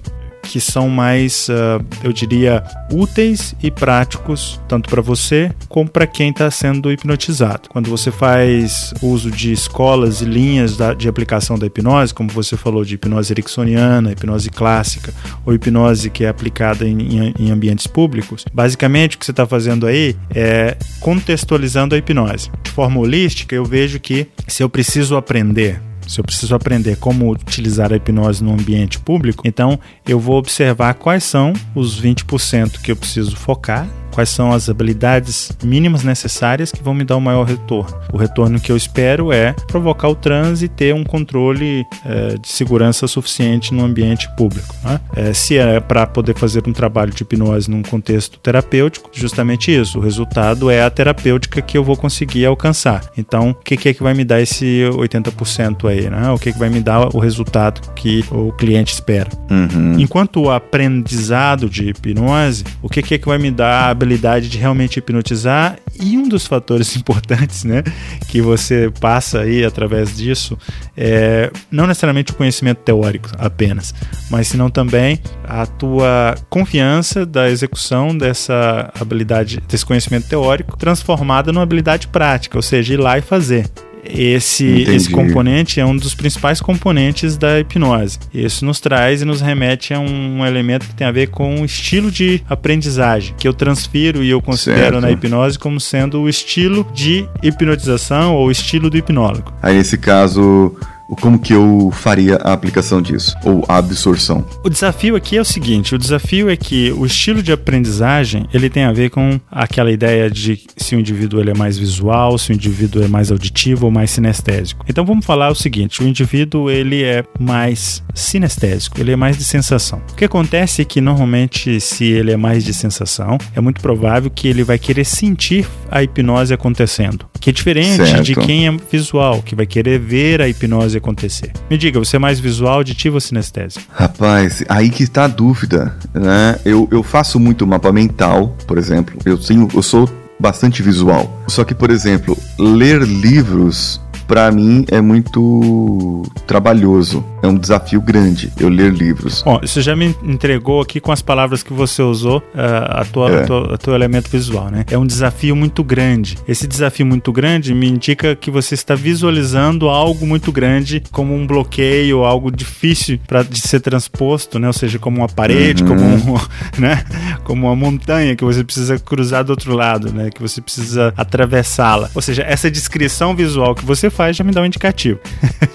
que 0.43 0.59
são 0.59 0.89
mais, 0.89 1.47
uh, 1.49 1.83
eu 2.03 2.11
diria, 2.13 2.63
úteis 2.91 3.55
e 3.63 3.71
práticos, 3.71 4.59
tanto 4.67 4.89
para 4.89 5.01
você 5.01 5.51
como 5.67 5.89
para 5.89 6.05
quem 6.05 6.29
está 6.29 6.51
sendo 6.51 6.91
hipnotizado. 6.91 7.69
Quando 7.69 7.89
você 7.89 8.11
faz 8.11 8.93
uso 9.01 9.31
de 9.31 9.51
escolas 9.51 10.21
e 10.21 10.25
linhas 10.25 10.77
da, 10.77 10.93
de 10.93 11.07
aplicação 11.07 11.57
da 11.57 11.65
hipnose, 11.65 12.13
como 12.13 12.29
você 12.29 12.55
falou 12.55 12.83
de 12.83 12.95
hipnose 12.95 13.33
ericksoniana, 13.33 14.11
hipnose 14.11 14.49
clássica 14.49 15.13
ou 15.45 15.53
hipnose 15.53 16.09
que 16.09 16.25
é 16.25 16.27
aplicada 16.27 16.85
em, 16.85 16.99
em, 16.99 17.33
em 17.39 17.51
ambientes 17.51 17.87
públicos, 17.87 18.45
basicamente 18.53 19.15
o 19.15 19.19
que 19.19 19.25
você 19.25 19.31
está 19.31 19.47
fazendo 19.47 19.87
aí 19.87 20.15
é 20.35 20.77
contextualizando 20.99 21.95
a 21.95 21.97
hipnose. 21.97 22.51
De 22.61 22.71
forma 22.71 22.99
holística, 22.99 23.55
eu 23.55 23.65
vejo 23.65 23.99
que 23.99 24.27
se 24.47 24.61
eu 24.61 24.69
preciso 24.69 25.15
aprender 25.15 25.81
se 26.07 26.19
eu 26.19 26.23
preciso 26.23 26.55
aprender 26.55 26.97
como 26.97 27.31
utilizar 27.31 27.91
a 27.91 27.95
hipnose 27.95 28.43
no 28.43 28.53
ambiente 28.53 28.99
público, 28.99 29.47
então 29.47 29.79
eu 30.07 30.19
vou 30.19 30.37
observar 30.37 30.93
quais 30.95 31.23
são 31.23 31.53
os 31.75 32.01
20% 32.01 32.81
que 32.81 32.91
eu 32.91 32.95
preciso 32.95 33.35
focar 33.35 33.87
quais 34.13 34.29
são 34.29 34.51
as 34.51 34.69
habilidades 34.69 35.51
mínimas 35.63 36.03
necessárias 36.03 36.71
que 36.71 36.83
vão 36.83 36.93
me 36.93 37.03
dar 37.03 37.17
o 37.17 37.21
maior 37.21 37.43
retorno. 37.43 37.93
O 38.11 38.17
retorno 38.17 38.59
que 38.59 38.71
eu 38.71 38.77
espero 38.77 39.31
é 39.31 39.53
provocar 39.67 40.09
o 40.09 40.15
transe 40.15 40.65
e 40.65 40.69
ter 40.69 40.93
um 40.93 41.03
controle 41.03 41.85
é, 42.05 42.37
de 42.37 42.47
segurança 42.47 43.07
suficiente 43.07 43.73
no 43.73 43.83
ambiente 43.83 44.29
público. 44.35 44.75
Né? 44.83 44.99
É, 45.15 45.33
se 45.33 45.57
é 45.57 45.79
para 45.79 46.05
poder 46.05 46.37
fazer 46.37 46.63
um 46.67 46.73
trabalho 46.73 47.11
de 47.11 47.23
hipnose 47.23 47.69
num 47.69 47.81
contexto 47.81 48.37
terapêutico, 48.39 49.09
justamente 49.13 49.73
isso. 49.73 49.97
O 49.97 50.01
resultado 50.01 50.69
é 50.69 50.83
a 50.83 50.89
terapêutica 50.89 51.61
que 51.61 51.77
eu 51.77 51.83
vou 51.83 51.97
conseguir 51.97 52.45
alcançar. 52.45 53.01
Então, 53.17 53.51
o 53.51 53.55
que, 53.55 53.75
que 53.75 53.89
é 53.89 53.93
que 53.93 54.03
vai 54.03 54.13
me 54.13 54.23
dar 54.23 54.41
esse 54.41 54.83
80% 54.91 55.89
aí? 55.89 56.09
Né? 56.09 56.29
O 56.29 56.37
que, 56.37 56.53
que 56.53 56.59
vai 56.59 56.69
me 56.69 56.79
dar 56.79 57.15
o 57.15 57.19
resultado 57.19 57.81
que 57.95 58.23
o 58.31 58.51
cliente 58.51 58.93
espera? 58.93 59.29
Uhum. 59.49 59.99
Enquanto 59.99 60.41
o 60.41 60.51
aprendizado 60.51 61.69
de 61.69 61.89
hipnose, 61.89 62.63
o 62.81 62.89
que, 62.89 63.01
que 63.01 63.15
é 63.15 63.17
que 63.17 63.27
vai 63.27 63.37
me 63.37 63.51
dar 63.51 63.89
a 63.89 63.93
habilidade 64.03 64.49
de 64.49 64.57
realmente 64.57 64.97
hipnotizar 64.97 65.77
e 65.99 66.17
um 66.17 66.27
dos 66.27 66.45
fatores 66.45 66.95
importantes, 66.97 67.63
né, 67.63 67.83
que 68.27 68.41
você 68.41 68.91
passa 68.99 69.41
aí 69.41 69.63
através 69.63 70.15
disso 70.15 70.57
é 70.95 71.51
não 71.71 71.87
necessariamente 71.87 72.31
o 72.31 72.35
conhecimento 72.35 72.79
teórico 72.79 73.29
apenas, 73.37 73.93
mas 74.29 74.47
senão 74.47 74.69
também 74.69 75.19
a 75.43 75.65
tua 75.65 76.35
confiança 76.49 77.25
da 77.25 77.49
execução 77.49 78.15
dessa 78.15 78.91
habilidade, 78.99 79.61
desse 79.67 79.85
conhecimento 79.85 80.27
teórico 80.27 80.77
transformada 80.77 81.51
numa 81.51 81.63
habilidade 81.63 82.07
prática, 82.07 82.57
ou 82.57 82.61
seja, 82.61 82.93
ir 82.93 82.97
lá 82.97 83.17
e 83.17 83.21
fazer. 83.21 83.69
Esse, 84.05 84.83
esse 84.83 85.09
componente 85.09 85.79
é 85.79 85.85
um 85.85 85.95
dos 85.95 86.13
principais 86.13 86.59
componentes 86.59 87.37
da 87.37 87.59
hipnose. 87.59 88.19
Isso 88.33 88.65
nos 88.65 88.79
traz 88.79 89.21
e 89.21 89.25
nos 89.25 89.41
remete 89.41 89.93
a 89.93 89.99
um 89.99 90.45
elemento 90.45 90.87
que 90.87 90.93
tem 90.93 91.07
a 91.07 91.11
ver 91.11 91.27
com 91.27 91.61
o 91.61 91.65
estilo 91.65 92.11
de 92.11 92.41
aprendizagem, 92.49 93.33
que 93.37 93.47
eu 93.47 93.53
transfiro 93.53 94.23
e 94.23 94.29
eu 94.29 94.41
considero 94.41 94.99
certo. 94.99 95.01
na 95.01 95.11
hipnose 95.11 95.57
como 95.57 95.79
sendo 95.79 96.21
o 96.21 96.29
estilo 96.29 96.85
de 96.93 97.27
hipnotização 97.41 98.35
ou 98.35 98.47
o 98.47 98.51
estilo 98.51 98.89
do 98.89 98.97
hipnólogo. 98.97 99.53
Aí, 99.61 99.77
nesse 99.77 99.97
caso, 99.97 100.75
como 101.15 101.39
que 101.39 101.53
eu 101.53 101.91
faria 101.91 102.35
a 102.37 102.53
aplicação 102.53 103.01
disso 103.01 103.35
ou 103.43 103.63
a 103.67 103.77
absorção? 103.77 104.45
O 104.63 104.69
desafio 104.69 105.15
aqui 105.15 105.37
é 105.37 105.41
o 105.41 105.45
seguinte, 105.45 105.95
o 105.95 105.97
desafio 105.97 106.49
é 106.49 106.55
que 106.55 106.91
o 106.91 107.05
estilo 107.05 107.41
de 107.41 107.51
aprendizagem, 107.51 108.47
ele 108.53 108.69
tem 108.69 108.83
a 108.83 108.91
ver 108.91 109.09
com 109.09 109.39
aquela 109.51 109.91
ideia 109.91 110.29
de 110.29 110.61
se 110.77 110.95
o 110.95 110.99
indivíduo 110.99 111.39
ele 111.39 111.51
é 111.51 111.53
mais 111.53 111.77
visual, 111.77 112.37
se 112.37 112.51
o 112.51 112.53
indivíduo 112.53 113.03
é 113.03 113.07
mais 113.07 113.31
auditivo 113.31 113.85
ou 113.85 113.91
mais 113.91 114.11
sinestésico. 114.11 114.85
Então 114.87 115.05
vamos 115.05 115.25
falar 115.25 115.49
o 115.49 115.55
seguinte, 115.55 116.01
o 116.01 116.07
indivíduo 116.07 116.69
ele 116.69 117.03
é 117.03 117.23
mais 117.39 118.03
sinestésico, 118.13 118.99
ele 118.99 119.11
é 119.11 119.15
mais 119.15 119.37
de 119.37 119.43
sensação. 119.43 120.01
O 120.11 120.15
que 120.15 120.25
acontece 120.25 120.81
é 120.81 120.85
que 120.85 121.01
normalmente 121.01 121.79
se 121.79 122.05
ele 122.05 122.31
é 122.31 122.37
mais 122.37 122.63
de 122.63 122.73
sensação, 122.73 123.37
é 123.55 123.61
muito 123.61 123.81
provável 123.81 124.29
que 124.29 124.47
ele 124.47 124.63
vai 124.63 124.77
querer 124.77 125.05
sentir 125.05 125.67
a 125.89 126.01
hipnose 126.03 126.53
acontecendo, 126.53 127.25
que 127.39 127.49
é 127.49 127.53
diferente 127.53 128.05
certo. 128.05 128.23
de 128.23 128.35
quem 128.35 128.67
é 128.67 128.77
visual, 128.91 129.41
que 129.41 129.55
vai 129.55 129.65
querer 129.65 129.99
ver 129.99 130.41
a 130.41 130.47
hipnose 130.47 130.92
acontecer. 130.97 131.51
Me 131.69 131.77
diga, 131.77 131.99
você 131.99 132.15
é 132.15 132.19
mais 132.19 132.39
visual, 132.39 132.75
auditivo 132.75 133.15
ou 133.15 133.21
sinestésico? 133.21 133.85
Rapaz, 133.93 134.63
aí 134.69 134.89
que 134.89 135.03
está 135.03 135.25
a 135.25 135.27
dúvida, 135.27 135.95
né? 136.13 136.59
Eu, 136.65 136.87
eu 136.91 137.03
faço 137.03 137.39
muito 137.39 137.65
mapa 137.65 137.91
mental, 137.91 138.55
por 138.67 138.77
exemplo. 138.77 139.17
Eu, 139.25 139.37
tenho, 139.37 139.67
eu 139.73 139.81
sou 139.81 140.09
bastante 140.39 140.81
visual. 140.81 141.41
Só 141.47 141.63
que, 141.63 141.73
por 141.73 141.89
exemplo, 141.89 142.37
ler 142.59 143.01
livros 143.01 144.01
para 144.27 144.51
mim 144.51 144.85
é 144.89 145.01
muito 145.01 146.23
trabalhoso. 146.47 147.23
É 147.41 147.47
um 147.47 147.57
desafio 147.57 148.01
grande 148.01 148.51
eu 148.57 148.69
ler 148.69 148.91
livros. 148.93 149.43
Bom, 149.43 149.59
isso 149.61 149.81
já 149.81 149.95
me 149.95 150.15
entregou 150.23 150.81
aqui 150.81 150.99
com 150.99 151.11
as 151.11 151.21
palavras 151.21 151.61
que 151.61 151.73
você 151.73 152.01
usou 152.01 152.39
uh, 152.39 153.01
a, 153.01 153.05
tua, 153.05 153.31
é. 153.31 153.43
a, 153.43 153.45
tua, 153.45 153.75
a 153.75 153.77
teu 153.77 153.93
elemento 153.93 154.29
visual, 154.29 154.69
né? 154.69 154.85
É 154.89 154.97
um 154.97 155.05
desafio 155.05 155.55
muito 155.55 155.83
grande. 155.83 156.37
Esse 156.47 156.65
desafio 156.65 157.05
muito 157.05 157.31
grande 157.31 157.73
me 157.73 157.87
indica 157.87 158.35
que 158.35 158.49
você 158.49 158.75
está 158.75 158.95
visualizando 158.95 159.89
algo 159.89 160.25
muito 160.25 160.51
grande 160.51 161.03
como 161.11 161.33
um 161.35 161.45
bloqueio, 161.45 162.23
algo 162.23 162.49
difícil 162.49 163.19
para 163.27 163.43
de 163.43 163.59
ser 163.59 163.81
transposto, 163.81 164.57
né? 164.57 164.67
Ou 164.67 164.73
seja, 164.73 164.97
como 164.97 165.17
uma 165.17 165.27
parede, 165.27 165.83
uhum. 165.83 165.89
como 165.89 166.01
um, 166.05 166.39
né? 166.79 167.03
Como 167.43 167.67
uma 167.67 167.75
montanha 167.75 168.35
que 168.35 168.45
você 168.45 168.63
precisa 168.63 168.97
cruzar 168.97 169.43
do 169.43 169.49
outro 169.49 169.75
lado, 169.75 170.13
né? 170.13 170.29
Que 170.29 170.41
você 170.41 170.61
precisa 170.61 171.13
atravessá-la. 171.17 172.09
Ou 172.15 172.21
seja, 172.21 172.43
essa 172.43 172.71
descrição 172.71 173.35
visual 173.35 173.75
que 173.75 173.85
você 173.85 174.09
faz 174.13 174.37
já 174.37 174.43
me 174.43 174.51
dá 174.51 174.61
um 174.61 174.65
indicativo. 174.65 175.19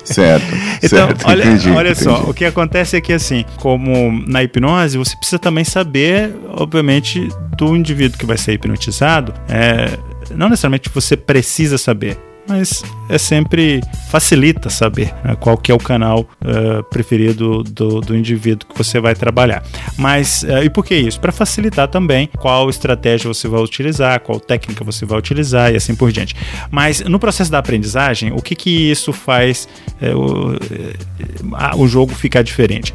Certo. 0.04 0.46
então, 0.82 1.06
certo, 1.06 1.28
olha, 1.28 1.44
entendi, 1.44 1.70
olha 1.70 1.90
entendi. 1.90 2.04
só, 2.04 2.22
o 2.22 2.32
que 2.32 2.44
acontece 2.46 2.96
é 2.96 3.00
que 3.00 3.12
assim, 3.12 3.44
como 3.56 4.24
na 4.26 4.42
hipnose, 4.42 4.96
você 4.96 5.14
precisa 5.14 5.38
também 5.38 5.64
saber, 5.64 6.34
obviamente, 6.48 7.28
do 7.58 7.76
indivíduo 7.76 8.18
que 8.18 8.24
vai 8.24 8.38
ser 8.38 8.54
hipnotizado. 8.54 9.34
É, 9.50 9.98
não 10.34 10.48
necessariamente 10.48 10.88
você 10.88 11.14
precisa 11.14 11.76
saber, 11.76 12.18
mas 12.48 12.82
é 13.08 13.18
sempre 13.18 13.80
facilita 14.10 14.70
saber 14.70 15.14
né, 15.22 15.36
qual 15.38 15.56
que 15.56 15.70
é 15.70 15.74
o 15.74 15.78
canal 15.78 16.20
uh, 16.20 16.82
preferido 16.84 17.62
do, 17.62 18.00
do, 18.00 18.16
indivíduo 18.16 18.68
que 18.68 18.76
você 18.76 18.98
vai 18.98 19.14
trabalhar. 19.14 19.62
Mas 19.96 20.42
uh, 20.42 20.64
e 20.64 20.70
por 20.70 20.84
que 20.84 20.94
isso? 20.94 21.20
Para 21.20 21.30
facilitar 21.30 21.88
também 21.88 22.28
qual 22.38 22.70
estratégia 22.70 23.28
você 23.28 23.46
vai 23.46 23.60
utilizar, 23.60 24.20
qual 24.20 24.40
técnica 24.40 24.82
você 24.82 25.04
vai 25.04 25.18
utilizar 25.18 25.72
e 25.72 25.76
assim 25.76 25.94
por 25.94 26.10
diante. 26.10 26.34
Mas 26.70 27.00
no 27.00 27.18
processo 27.18 27.50
da 27.50 27.58
aprendizagem, 27.58 28.32
o 28.32 28.40
que 28.40 28.54
que 28.54 28.90
isso 28.90 29.12
faz 29.12 29.68
uh, 30.00 30.56
o, 31.76 31.82
o 31.82 31.88
jogo 31.88 32.14
ficar 32.14 32.42
diferente? 32.42 32.94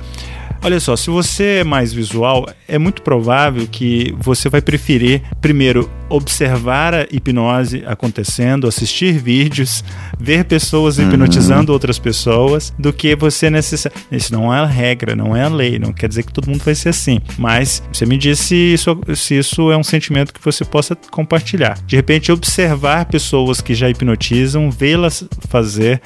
Olha 0.65 0.79
só, 0.79 0.95
se 0.95 1.09
você 1.09 1.59
é 1.59 1.63
mais 1.65 1.91
visual, 1.91 2.47
é 2.69 2.77
muito 2.77 3.01
provável 3.01 3.67
que 3.67 4.15
você 4.17 4.47
vai 4.47 4.61
preferir, 4.61 5.21
primeiro, 5.41 5.91
observar 6.15 6.93
a 6.93 7.08
hipnose 7.12 7.84
acontecendo, 7.88 8.67
assistir 8.67 9.13
vídeos, 9.13 9.84
ver 10.19 10.45
pessoas 10.45 10.97
uhum. 10.97 11.08
hipnotizando 11.08 11.73
outras 11.73 11.97
pessoas, 11.97 12.73
do 12.78 12.93
que 12.93 13.15
você 13.15 13.49
necessariamente. 13.49 14.08
Isso 14.12 14.32
não 14.32 14.54
é 14.54 14.60
a 14.60 14.65
regra, 14.65 15.15
não 15.15 15.36
é 15.36 15.43
a 15.43 15.49
lei, 15.49 15.80
não 15.80 15.91
quer 15.91 16.08
dizer 16.08 16.23
que 16.23 16.32
todo 16.32 16.47
mundo 16.47 16.63
vai 16.63 16.76
ser 16.76 16.89
assim. 16.89 17.19
Mas 17.38 17.82
você 17.91 18.06
me 18.06 18.17
disse 18.17 18.43
se 18.43 18.56
isso, 18.56 18.99
se 19.15 19.38
isso 19.38 19.71
é 19.71 19.78
um 19.78 19.84
sentimento 19.84 20.34
que 20.34 20.43
você 20.43 20.63
possa 20.63 20.95
compartilhar. 21.10 21.80
De 21.86 21.95
repente, 21.95 22.32
observar 22.32 23.06
pessoas 23.06 23.62
que 23.62 23.73
já 23.73 23.89
hipnotizam, 23.89 24.69
vê-las 24.69 25.23
fazer, 25.49 26.02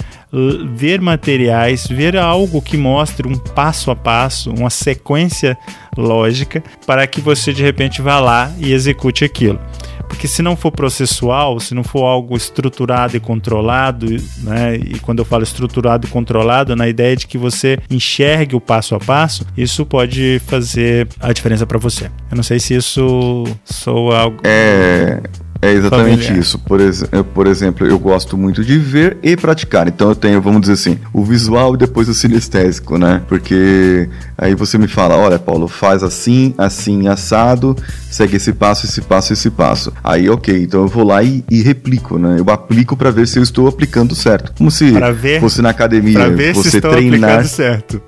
ver 0.75 1.01
materiais, 1.01 1.87
ver 1.87 2.15
algo 2.15 2.61
que 2.61 2.77
mostre 2.77 3.27
um 3.27 3.37
passo 3.37 3.91
a 3.91 3.95
passo, 3.95 4.51
uma 4.51 4.69
sequência 4.69 5.57
lógica, 5.97 6.63
para 6.85 7.05
que 7.07 7.19
você 7.19 7.51
de 7.51 7.63
repente 7.63 8.01
vá 8.01 8.19
lá 8.19 8.51
e 8.59 8.71
execute 8.71 9.25
aquilo. 9.25 9.59
Porque 10.07 10.27
se 10.27 10.41
não 10.41 10.55
for 10.55 10.71
processual, 10.71 11.59
se 11.59 11.73
não 11.73 11.83
for 11.83 12.05
algo 12.05 12.35
estruturado 12.35 13.15
e 13.15 13.19
controlado, 13.19 14.07
né? 14.43 14.75
E 14.75 14.99
quando 14.99 15.19
eu 15.19 15.25
falo 15.25 15.43
estruturado 15.43 16.07
e 16.07 16.09
controlado, 16.09 16.75
na 16.75 16.87
ideia 16.87 17.15
de 17.15 17.27
que 17.27 17.37
você 17.37 17.77
enxergue 17.89 18.55
o 18.55 18.61
passo 18.61 18.95
a 18.95 18.99
passo, 18.99 19.45
isso 19.55 19.85
pode 19.85 20.41
fazer 20.45 21.07
a 21.19 21.31
diferença 21.31 21.65
para 21.65 21.77
você. 21.77 22.05
Eu 22.29 22.35
não 22.35 22.43
sei 22.43 22.59
se 22.59 22.75
isso 22.75 23.43
soa 23.65 24.19
algo. 24.19 24.37
É. 24.43 25.21
É 25.61 25.71
exatamente 25.71 26.23
familiar. 26.23 26.39
isso. 26.39 26.59
Por, 26.59 26.79
ex 26.79 27.03
por, 27.33 27.47
exemplo, 27.47 27.85
eu 27.87 27.97
gosto 27.97 28.37
muito 28.37 28.63
de 28.63 28.77
ver 28.77 29.17
e 29.23 29.35
praticar. 29.35 29.87
Então 29.87 30.09
eu 30.09 30.15
tenho, 30.15 30.41
vamos 30.41 30.61
dizer 30.61 30.73
assim, 30.73 30.99
o 31.13 31.23
visual 31.23 31.75
e 31.75 31.77
depois 31.77 32.07
o 32.07 32.13
sinestésico, 32.13 32.97
né? 32.97 33.21
Porque 33.27 34.09
aí 34.37 34.55
você 34.55 34.77
me 34.77 34.87
fala, 34.87 35.15
olha, 35.15 35.39
Paulo, 35.39 35.67
faz 35.67 36.03
assim, 36.03 36.53
assim, 36.57 37.07
assado, 37.07 37.75
segue 38.09 38.37
esse 38.37 38.53
passo, 38.53 38.85
esse 38.85 39.01
passo, 39.01 39.33
esse 39.33 39.49
passo. 39.49 39.93
Aí, 40.03 40.29
ok, 40.29 40.63
então 40.63 40.81
eu 40.81 40.87
vou 40.87 41.05
lá 41.05 41.23
e, 41.23 41.43
e 41.49 41.61
replico, 41.61 42.17
né? 42.17 42.37
Eu 42.39 42.51
aplico 42.51 42.95
para 42.95 43.11
ver 43.11 43.27
se 43.27 43.39
eu 43.39 43.43
estou 43.43 43.67
aplicando 43.67 44.15
certo. 44.15 44.53
Como 44.57 44.71
se 44.71 44.91
ver, 45.15 45.39
fosse 45.39 45.61
na 45.61 45.69
academia, 45.69 46.19
pra 46.19 46.29
ver 46.29 46.53
você 46.53 46.71
se 46.71 46.81
treinar. 46.81 47.45
certo. 47.45 48.01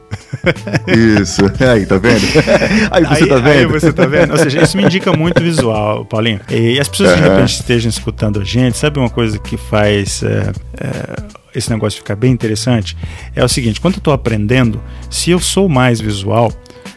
Isso. 0.88 1.42
Aí, 1.64 1.86
tá 1.86 1.98
vendo? 1.98 2.26
Aí 2.92 3.04
você 3.06 3.24
aí, 3.24 3.30
tá 3.30 3.36
vendo? 3.36 3.48
Aí 3.48 3.66
você 3.66 3.94
tá 3.94 4.06
vendo? 4.06 4.32
Ou 4.32 4.38
seja, 4.38 4.62
isso 4.62 4.78
me 4.78 4.84
indica 4.84 5.12
muito 5.14 5.42
visual, 5.42 6.06
Paulinho. 6.06 6.40
E 6.50 6.80
as 6.80 6.88
pessoas 6.88 7.14
que 7.14 7.22
de 7.22 7.28
repente 7.28 7.54
estejam 7.54 7.90
escutando 7.90 8.40
a 8.40 8.44
gente, 8.44 8.78
sabe 8.78 9.00
uma 9.00 9.10
coisa 9.10 9.38
que 9.38 9.58
faz 9.58 10.24
é, 10.24 10.52
é, 10.80 11.16
esse 11.54 11.70
negócio 11.70 11.98
ficar 11.98 12.16
bem 12.16 12.32
interessante? 12.32 12.96
É 13.36 13.44
o 13.44 13.48
seguinte: 13.48 13.80
quando 13.80 13.96
eu 13.96 14.02
tô 14.02 14.12
aprendendo, 14.12 14.82
se 15.10 15.32
eu 15.32 15.40
sou 15.40 15.68
mais 15.68 16.00
visual, 16.00 16.52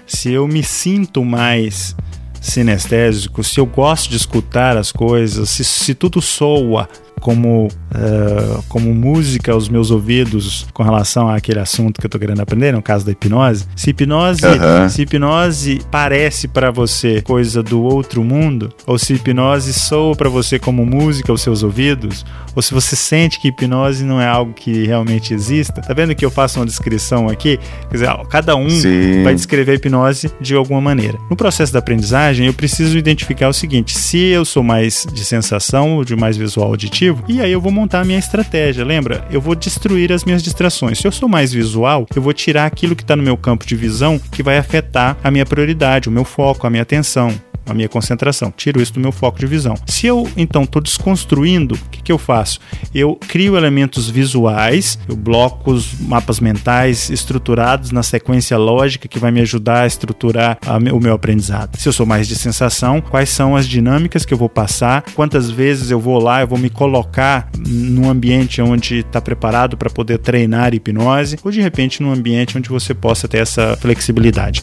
se 0.06 0.32
eu 0.32 0.46
me 0.46 0.62
sinto 0.62 1.24
mais 1.24 1.96
sinestésico, 2.40 3.44
se 3.44 3.60
eu 3.60 3.66
gosto 3.66 4.10
de 4.10 4.16
escutar 4.16 4.76
as 4.76 4.90
coisas, 4.90 5.48
se, 5.50 5.64
se 5.64 5.94
tudo 5.94 6.20
soa 6.20 6.88
como, 7.22 7.68
uh, 7.68 8.62
como 8.68 8.92
música 8.92 9.52
aos 9.52 9.68
meus 9.68 9.90
ouvidos 9.90 10.66
com 10.74 10.82
relação 10.82 11.28
àquele 11.28 11.60
assunto 11.60 12.00
que 12.00 12.06
eu 12.06 12.08
estou 12.08 12.20
querendo 12.20 12.40
aprender, 12.40 12.72
no 12.72 12.82
caso 12.82 13.06
da 13.06 13.12
hipnose. 13.12 13.64
Se 13.76 13.90
hipnose, 13.90 14.44
uhum. 14.44 14.88
se 14.88 15.02
hipnose 15.02 15.80
parece 15.90 16.48
para 16.48 16.70
você 16.70 17.22
coisa 17.22 17.62
do 17.62 17.80
outro 17.80 18.22
mundo, 18.24 18.74
ou 18.86 18.98
se 18.98 19.14
hipnose 19.14 19.72
soa 19.72 20.16
para 20.16 20.28
você 20.28 20.58
como 20.58 20.84
música 20.84 21.32
aos 21.32 21.40
seus 21.40 21.62
ouvidos, 21.62 22.26
ou 22.54 22.60
se 22.60 22.74
você 22.74 22.96
sente 22.96 23.40
que 23.40 23.48
hipnose 23.48 24.04
não 24.04 24.20
é 24.20 24.26
algo 24.26 24.52
que 24.52 24.84
realmente 24.84 25.32
exista. 25.32 25.80
Tá 25.80 25.94
vendo 25.94 26.14
que 26.14 26.24
eu 26.24 26.30
faço 26.30 26.58
uma 26.58 26.66
descrição 26.66 27.28
aqui? 27.28 27.58
Quer 27.88 27.94
dizer, 27.94 28.08
cada 28.28 28.56
um 28.56 28.68
Sim. 28.68 29.22
vai 29.22 29.34
descrever 29.34 29.72
a 29.72 29.74
hipnose 29.76 30.30
de 30.40 30.54
alguma 30.54 30.80
maneira. 30.80 31.18
No 31.30 31.36
processo 31.36 31.72
da 31.72 31.78
aprendizagem, 31.78 32.46
eu 32.46 32.52
preciso 32.52 32.98
identificar 32.98 33.48
o 33.48 33.52
seguinte: 33.52 33.96
se 33.96 34.18
eu 34.18 34.44
sou 34.44 34.62
mais 34.62 35.06
de 35.12 35.24
sensação, 35.24 35.96
ou 35.96 36.04
de 36.04 36.16
mais 36.16 36.36
visual 36.36 36.68
auditivo, 36.68 37.11
e 37.28 37.40
aí 37.40 37.52
eu 37.52 37.60
vou 37.60 37.72
montar 37.72 38.00
a 38.00 38.04
minha 38.04 38.18
estratégia. 38.18 38.84
Lembra? 38.84 39.26
Eu 39.30 39.40
vou 39.40 39.54
destruir 39.54 40.12
as 40.12 40.24
minhas 40.24 40.42
distrações. 40.42 40.98
Se 40.98 41.06
eu 41.06 41.12
sou 41.12 41.28
mais 41.28 41.52
visual, 41.52 42.06
eu 42.14 42.22
vou 42.22 42.32
tirar 42.32 42.66
aquilo 42.66 42.96
que 42.96 43.02
está 43.02 43.16
no 43.16 43.22
meu 43.22 43.36
campo 43.36 43.66
de 43.66 43.76
visão 43.76 44.18
que 44.18 44.42
vai 44.42 44.58
afetar 44.58 45.16
a 45.22 45.30
minha 45.30 45.46
prioridade, 45.46 46.08
o 46.08 46.12
meu 46.12 46.24
foco, 46.24 46.66
a 46.66 46.70
minha 46.70 46.82
atenção 46.82 47.32
a 47.66 47.74
minha 47.74 47.88
concentração. 47.88 48.52
Tiro 48.56 48.80
isso 48.80 48.94
do 48.94 49.00
meu 49.00 49.12
foco 49.12 49.38
de 49.38 49.46
visão. 49.46 49.74
Se 49.86 50.06
eu 50.06 50.28
então 50.36 50.62
estou 50.62 50.82
desconstruindo, 50.82 51.74
o 51.74 51.90
que, 51.90 52.02
que 52.02 52.12
eu 52.12 52.18
faço? 52.18 52.60
Eu 52.94 53.16
crio 53.16 53.56
elementos 53.56 54.08
visuais, 54.08 54.98
eu 55.08 55.16
bloco 55.16 55.72
os 55.72 55.98
mapas 56.00 56.40
mentais 56.40 57.10
estruturados 57.10 57.90
na 57.90 58.02
sequência 58.02 58.56
lógica 58.56 59.08
que 59.08 59.18
vai 59.18 59.30
me 59.30 59.40
ajudar 59.40 59.82
a 59.82 59.86
estruturar 59.86 60.58
a, 60.66 60.76
o 60.76 61.00
meu 61.00 61.14
aprendizado. 61.14 61.76
Se 61.78 61.88
eu 61.88 61.92
sou 61.92 62.06
mais 62.06 62.28
de 62.28 62.34
sensação, 62.36 63.00
quais 63.00 63.28
são 63.28 63.56
as 63.56 63.66
dinâmicas 63.66 64.24
que 64.24 64.34
eu 64.34 64.38
vou 64.38 64.48
passar, 64.48 65.04
quantas 65.14 65.50
vezes 65.50 65.90
eu 65.90 66.00
vou 66.00 66.18
lá, 66.18 66.40
eu 66.40 66.46
vou 66.46 66.58
me 66.58 66.70
colocar 66.70 67.50
num 67.66 68.08
ambiente 68.08 68.60
onde 68.60 68.98
está 68.98 69.20
preparado 69.20 69.76
para 69.76 69.90
poder 69.90 70.18
treinar 70.18 70.74
hipnose, 70.74 71.38
ou 71.42 71.50
de 71.50 71.60
repente 71.60 72.02
num 72.02 72.12
ambiente 72.12 72.56
onde 72.56 72.68
você 72.68 72.94
possa 72.94 73.28
ter 73.28 73.38
essa 73.38 73.76
flexibilidade. 73.76 74.62